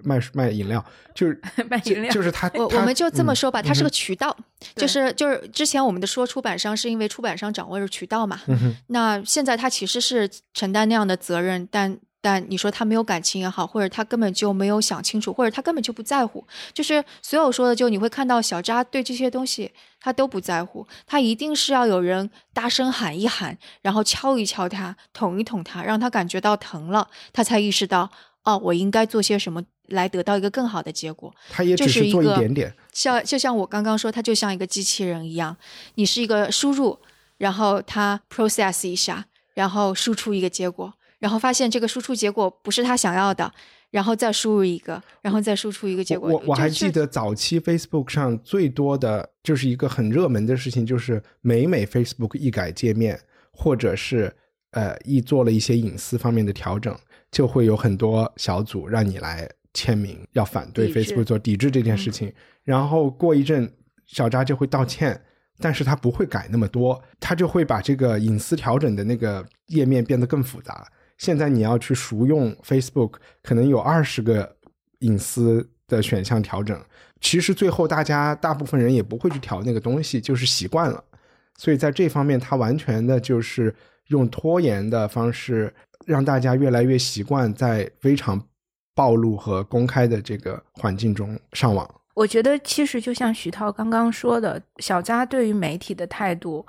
[0.03, 0.84] 卖卖饮料，
[1.14, 4.36] 就是 卖饮料就是他，我我们就这么嗯说吧，它是个嗯渠道，
[4.74, 16.44] 就是就是之前我们的说出版商是因为出版商掌握着渠道嘛，嗯那现在他其实是承担那样的责任，但但你说他没有感情也好，或者他根本就没有想清楚，或者他根本就不在乎，
[16.74, 28.11] 就是所有说的，就你会看到小扎对这些东西他都不在乎，他一定是要有人大声喊一喊，然后敲一敲他，捅一捅他，让他感觉到疼了，他才意识到
[28.47, 31.34] 哦，我应该做些什么来得到一个更好的结果。
[31.51, 35.55] 它也只做一就是一个点点，像就像我刚刚说，它就像一个机器人一样，
[35.97, 36.97] 你是一个输入，
[37.38, 43.53] 然后它 process 一下，然后输出一个结果，然后发现这个输出结果不是他想要的，
[43.90, 46.30] 然后再输入一个，然后再输出一个结果。
[46.30, 53.20] 我我还记得早期 Facebook 上最多的就是一个很热门的事情，就是每每 Facebook 一改界面，
[53.51, 54.32] 或者是
[54.70, 56.97] 呃一做了一些隐私方面的调整，
[57.31, 62.33] 就会有很多小组让你来签名，要反对 Facebook 做抵制这件事情。
[62.64, 63.72] 然后过一阵，
[64.07, 65.20] 小扎就会道歉。
[65.59, 70.87] 但是他不会改那么多，他就会把这个隐私调整的那个页面变得更复杂。
[71.16, 74.55] 现在你要去熟用 Facebook，可能有二十个
[74.99, 76.79] 隐私的选项调整。
[77.22, 81.03] 其实最后大家大部分人也不会去调那个东西，就是习惯了。
[81.57, 83.74] 所以在这方面，他完全的就是
[84.09, 85.74] 用拖延的方式，
[86.07, 88.41] 让大家越来越习惯在非常
[88.95, 91.87] 暴露和公开的这个环境中上网。
[92.15, 96.65] 我觉得其实就像徐涛刚刚说的，小扎对于媒体的态度，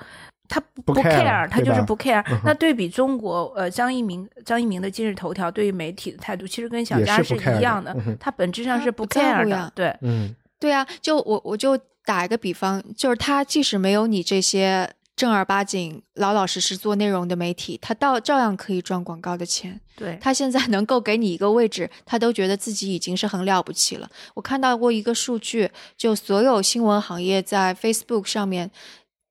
[0.49, 2.21] 他不 care，他就是不 care。
[2.43, 9.71] 那对比中国，呃，张一鸣张一鸣的今日头条对于媒体的态度，其实跟小扎是一样的，他本质上是不 care 的。
[9.73, 14.89] 对，嗯，对啊，就我我就打一个比方，就是他即使没有你这些。
[15.17, 19.81] 正儿八经、老老实实做内容的媒体，他倒照样可以赚广告的钱。
[19.95, 24.07] 对他现在能够给你一个位置，他都觉得自己已经是很了不起了。
[24.35, 28.69] 我看到过一个数据，就所有新闻行业在 Facebook 上面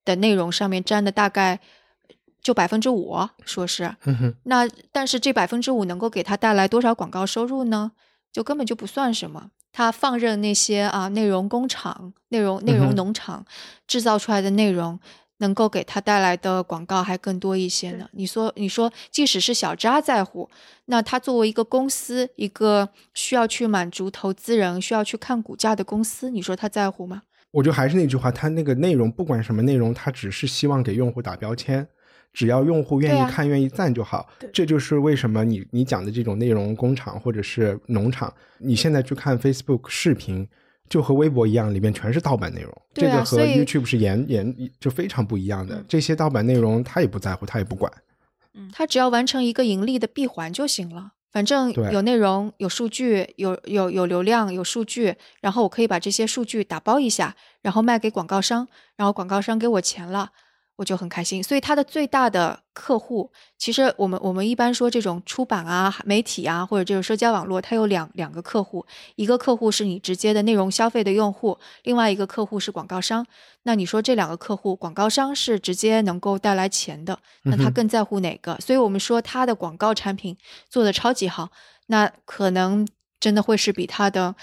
[0.05, 1.61] 的内容上面占的大概
[2.43, 3.95] 就百分之五，说是。
[4.43, 7.93] 那但是这百分之五能够给他带来多少广告收入呢？
[8.33, 9.53] 就根本就不算什么。
[9.73, 13.47] 他放任那些啊内容工厂、内容内容农场
[13.87, 14.99] 制造出来的内容。
[15.39, 18.09] 能够给他带来的广告还更多一些呢。
[18.13, 20.49] 你说，你说，即使是小扎在乎，
[20.87, 27.23] 那他作为一个公司，一个需要去满足投资人、需要去看股价的公司，你说他在乎吗？
[27.53, 31.87] 我就还是那句话，他那个内容不管什么内容，他只是希望给用户打标签，
[32.33, 34.29] 只要用户愿意看、愿意赞就好。
[34.53, 40.47] 这就是为什么你你讲的这种内容工厂或者是农场，你现在去看 Facebook 视频。
[40.89, 42.83] 就和微博一样，里面全是盗版内容。
[42.95, 45.85] 这个和 YouTube 是严严就非常不一样的。
[45.89, 47.93] 这些盗版内容他也不在乎，他也不管。
[48.55, 51.13] 嗯，他只要完成一个盈利的闭环就行了。
[51.33, 58.67] 反正有内容、有数据、有有有流量、有数据，然后我可以把这些数据打包一下，然后卖给广告商，
[58.97, 60.31] 然后广告商给我钱了。
[60.77, 73.27] 我就很开心，所以他的最大的客户，其实我们我们一般说这种出版啊、媒体啊，或者这种社交网络，它有两两个客户，一个客户是你直接的内容消费的用户，另外一个客户是广告商。
[73.63, 78.57] 那你说这两个客户，广告商是直接能够带来钱的，那他更在乎哪个？
[78.61, 80.37] 所以我们说他的广告产品
[80.69, 81.51] 做的超级好，
[81.87, 82.87] 那可能
[83.19, 84.35] 真的会是比他的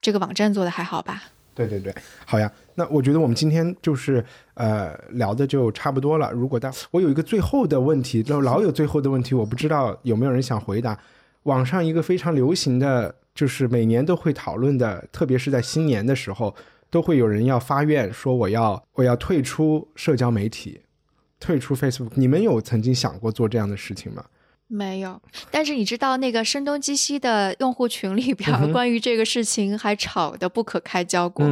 [0.00, 1.24] 这个网站做的还好吧？
[1.54, 1.94] 对对对，
[2.26, 2.50] 好呀。
[2.74, 4.24] 那我觉得我们今天就是
[4.54, 6.32] 呃聊的就差不多了。
[6.32, 10.98] 如果大我有一个最后的问题，就老有最后的问题，我不知道有没有人想回答。
[11.44, 16.54] 网上一个非常流行的就是每年都会讨论的，特别是在新年的时候，
[16.90, 20.80] 都会有人要发愿说我要我要退出社交媒体，
[21.38, 22.10] 退出 Facebook。
[22.14, 24.24] 你们有曾经想过做这样的事情吗？
[24.66, 31.46] 没有，但是你知道那个声东击西的用户群里边，关于这个事情还吵得不可开交过。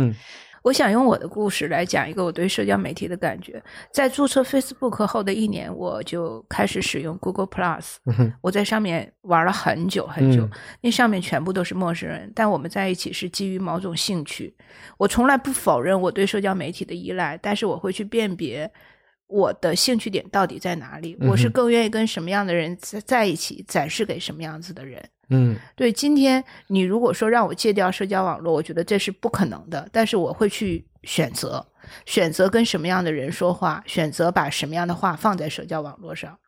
[0.63, 3.61] 我想用我的故事来讲一个我对社交媒体的感觉。
[3.93, 7.97] 在注册 Facebook 后的一年，我就开始使用 Google Plus。
[8.41, 10.49] 我在上面玩了很久很久，
[10.81, 14.55] 那上面全部都是陌生人，但我们在一起是基于某种兴趣。
[14.97, 18.71] 我从来不否认我对社交媒体的依赖，但是我会去辨别。
[19.33, 21.17] 我的兴趣点到底在哪里？
[21.23, 25.03] 我是更愿意跟什么样的人在在一起，展示给什么样子的人？
[25.31, 25.91] 嗯，对。
[25.91, 29.89] 今天你如果说让我戒掉社交网络，我觉得这是不可能的。
[29.91, 31.67] 但是我会去选择，
[32.05, 36.39] 选择跟什么样的人说话，选择把什么样的话放在社交网络上。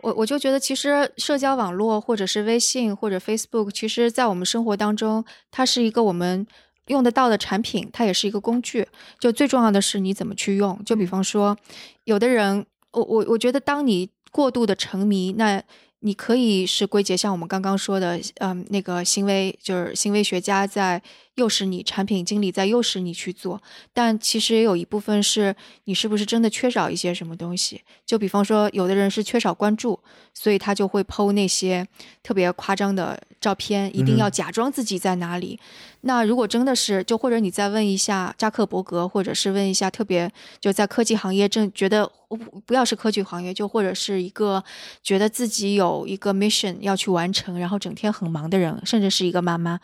[0.00, 6.46] 我我就觉得，其实社交网络或者是微信或者 Facebook，其实在我们生活当中，它是一个我们。
[6.86, 8.86] 用得到的产品，它也是一个工具。
[9.18, 10.78] 就最重要的是你怎么去用。
[10.84, 11.56] 就比方说，
[12.04, 15.62] 有的人，我我我觉得，当你过度的沉迷，那。
[16.04, 21.00] 你可以是归结像我们刚刚说的，嗯，那个行为就是行为学家在
[21.34, 23.60] 诱使你，产品经理在诱使你去做，
[23.92, 25.54] 但其实也有一部分是
[25.84, 27.82] 你是不是真的缺少一些什么东西？
[28.06, 29.98] 就比方说，有的人是缺少关注，
[30.32, 31.86] 所以他就会剖那些
[32.22, 35.58] 特别夸张的照片，一定要假装自己在哪里。
[36.02, 40.30] 那如果真的是，就或者你再问一下扎克伯格，或者是问一下特别
[40.60, 44.62] 就在科技行业正觉得不不要是科技行业，就或者是一个
[45.02, 45.72] 觉得自己。
[45.72, 49.80] 有一个 mission 要去完成，然后整天很忙的人，甚至是一个妈妈，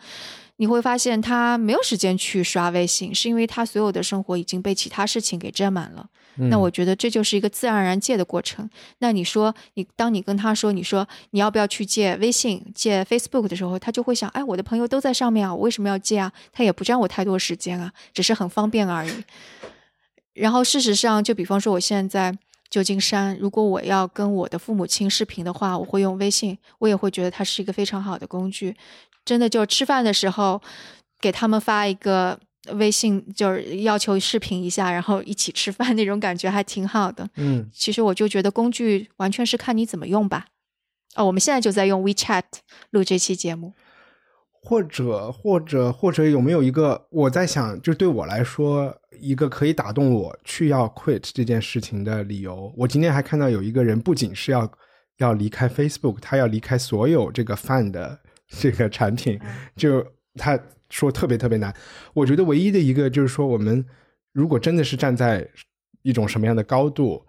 [0.61, 6.05] 你会发现他没有时间去刷微信，是因为他所有的生活已经被其他事情给占满了。
[6.49, 8.69] 那我觉得这就是一个自然而然戒的过程。
[8.99, 16.31] 那你说，你当你跟他说，你说你要不要去戒微信、戒 Facebook 的时候，他就会想，哎，我的朋友都在上面啊，我为什么要戒啊？
[16.51, 19.11] 他也不占我太多时间啊，只是很方便而已。
[20.33, 22.37] 然后事实上，就比方说我现在。
[22.69, 28.75] 旧金山，如果我要跟我的父母亲视频的话，我会用微信，我也会觉得它是一个非常好的工具。
[29.29, 30.59] 真的，就吃饭的时候
[31.21, 32.39] 给他们发一个
[32.73, 37.29] 微信，就是要求视频一下，然后一起吃饭那种感觉还挺好的。
[37.35, 40.47] 嗯，其实我就觉得工具完全是看你怎么用吧。
[41.13, 42.43] 哦，我们现在就在用 WeChat
[42.89, 43.73] 录这期节目。
[44.61, 52.73] 或者或者或者有没有一个我在想，就对我来说一个可以打动我去要 quit 这件事情的理由？
[52.75, 54.69] 我今天还看到有一个人不仅是要
[55.19, 58.19] 要离开 Facebook，他要离开所有这个 fan 的
[58.49, 59.39] 这个产品，
[59.75, 61.73] 就他说特别特别难。
[62.13, 63.85] 我觉得唯一的一个就是说，我们
[64.33, 65.47] 如果真的是站在
[66.01, 67.25] 一种什么样的高度，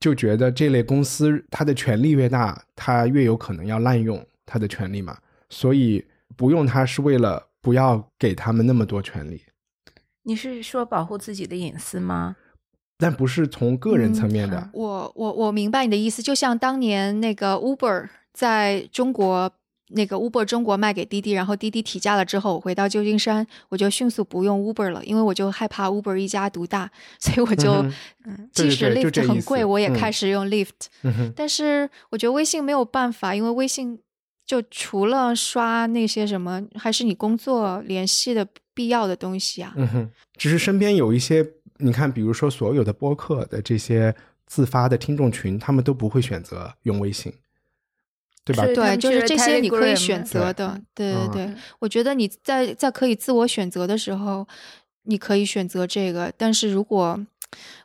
[0.00, 5.16] 就觉得这类公司它的权力越大，它越有可能要滥用它的权利嘛，
[5.48, 6.04] 所以。
[6.36, 9.40] 不用它是为了不要给他们那么多权利。
[10.24, 12.34] 你是说保护自己的隐私吗？
[12.98, 14.68] 但不是从个人层面的。
[14.72, 19.48] 我我我明白你的意思，就像当年那个 Uber 在中国，
[19.94, 27.72] 那个 Uber 中国卖给滴滴，然后滴滴提价了之后，我回到旧金山，我就迅速不用 Uber 了，因为我就害怕 Uber 一家独大，所以我就
[28.24, 30.88] 嗯即使 Lyft 很贵，我也开始用 Lyft。
[31.02, 33.98] 嗯但是我觉得微信没有办法，因为微信。
[34.46, 39.72] 就除了刷那些什么，还是你工作联系的必要的东西啊。
[39.74, 41.42] 嗯哼，只是身边有一些，
[41.78, 44.14] 你看，比如说所有的播客的这些
[44.46, 47.32] 自发的听众群，他们都不会选择用微信，
[48.44, 48.64] 对吧？
[48.74, 50.80] 对，就是这些你可以选择的。
[50.94, 54.46] 对对对，我觉得你在在可以自我选择的时候，
[55.04, 57.24] 你可以选择这个，但是如果。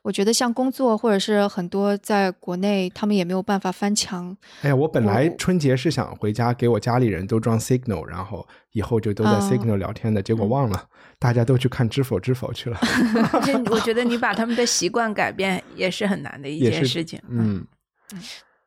[0.01, 4.35] 我觉得像工作或者是很多在国内，他们也没有办法翻墙。
[4.61, 10.85] 哎呀，我本来春节是想回家给我家里人都装 Signal，然后以后就都在 Signal 聊天的，结果忘了，
[11.19, 12.79] 大家都去看知否知否去了。
[13.69, 17.21] 我觉得你把他们的习惯改变也是很难的一件事情。
[17.29, 17.63] 嗯，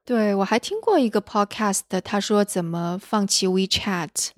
[0.05, 4.31] 对我还听过一个 podcast，他说怎么放弃 WeChat，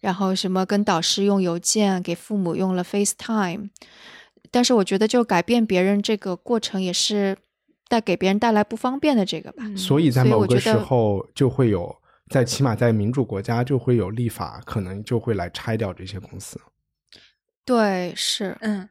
[0.00, 3.68] 然后什么跟导师用邮件，给父母用了 FaceTime。
[4.50, 7.36] 但是我觉得，就改变别人这个过程，也是
[7.88, 9.62] 带给别人带来不方便的这个吧。
[9.76, 11.94] 所以在某个时候，就会有
[12.30, 16.60] 在起码在民主国家，就会有立法，可能就会来拆掉这些公司。
[17.64, 18.88] 对，是，嗯。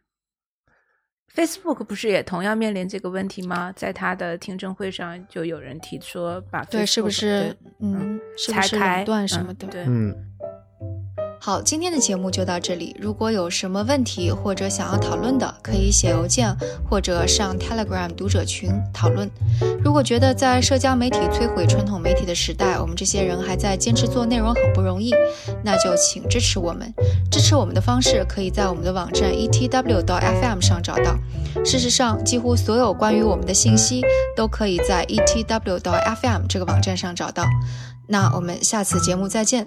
[1.36, 3.72] Facebook 不是也同样面临这个问题吗？
[3.76, 9.68] 在他的听证会上，就有人提出把对，是不是嗯拆开断什么的？
[9.68, 10.14] 对，嗯。
[11.42, 12.94] 好，今天的节目就到这里。
[13.00, 16.54] 如果有什么问题或者想要讨论的，可以写邮件
[16.88, 19.30] 或者上 Telegram 读者群讨论。
[19.82, 25.16] 如果觉得在社交媒体摧毁传统媒体的时代，我们这些人还在坚持做内容很不容易，
[25.64, 26.94] 那就请支持我们。
[27.32, 31.16] 支持我们的方式可以在我们的网站 etw 到 fm 上找到。
[31.64, 34.04] 事实上，几乎所有关于我们的信息
[34.36, 37.46] 都可以在 etw 到 fm 这个网站上找到。
[38.08, 39.66] 那我们下次节目再见。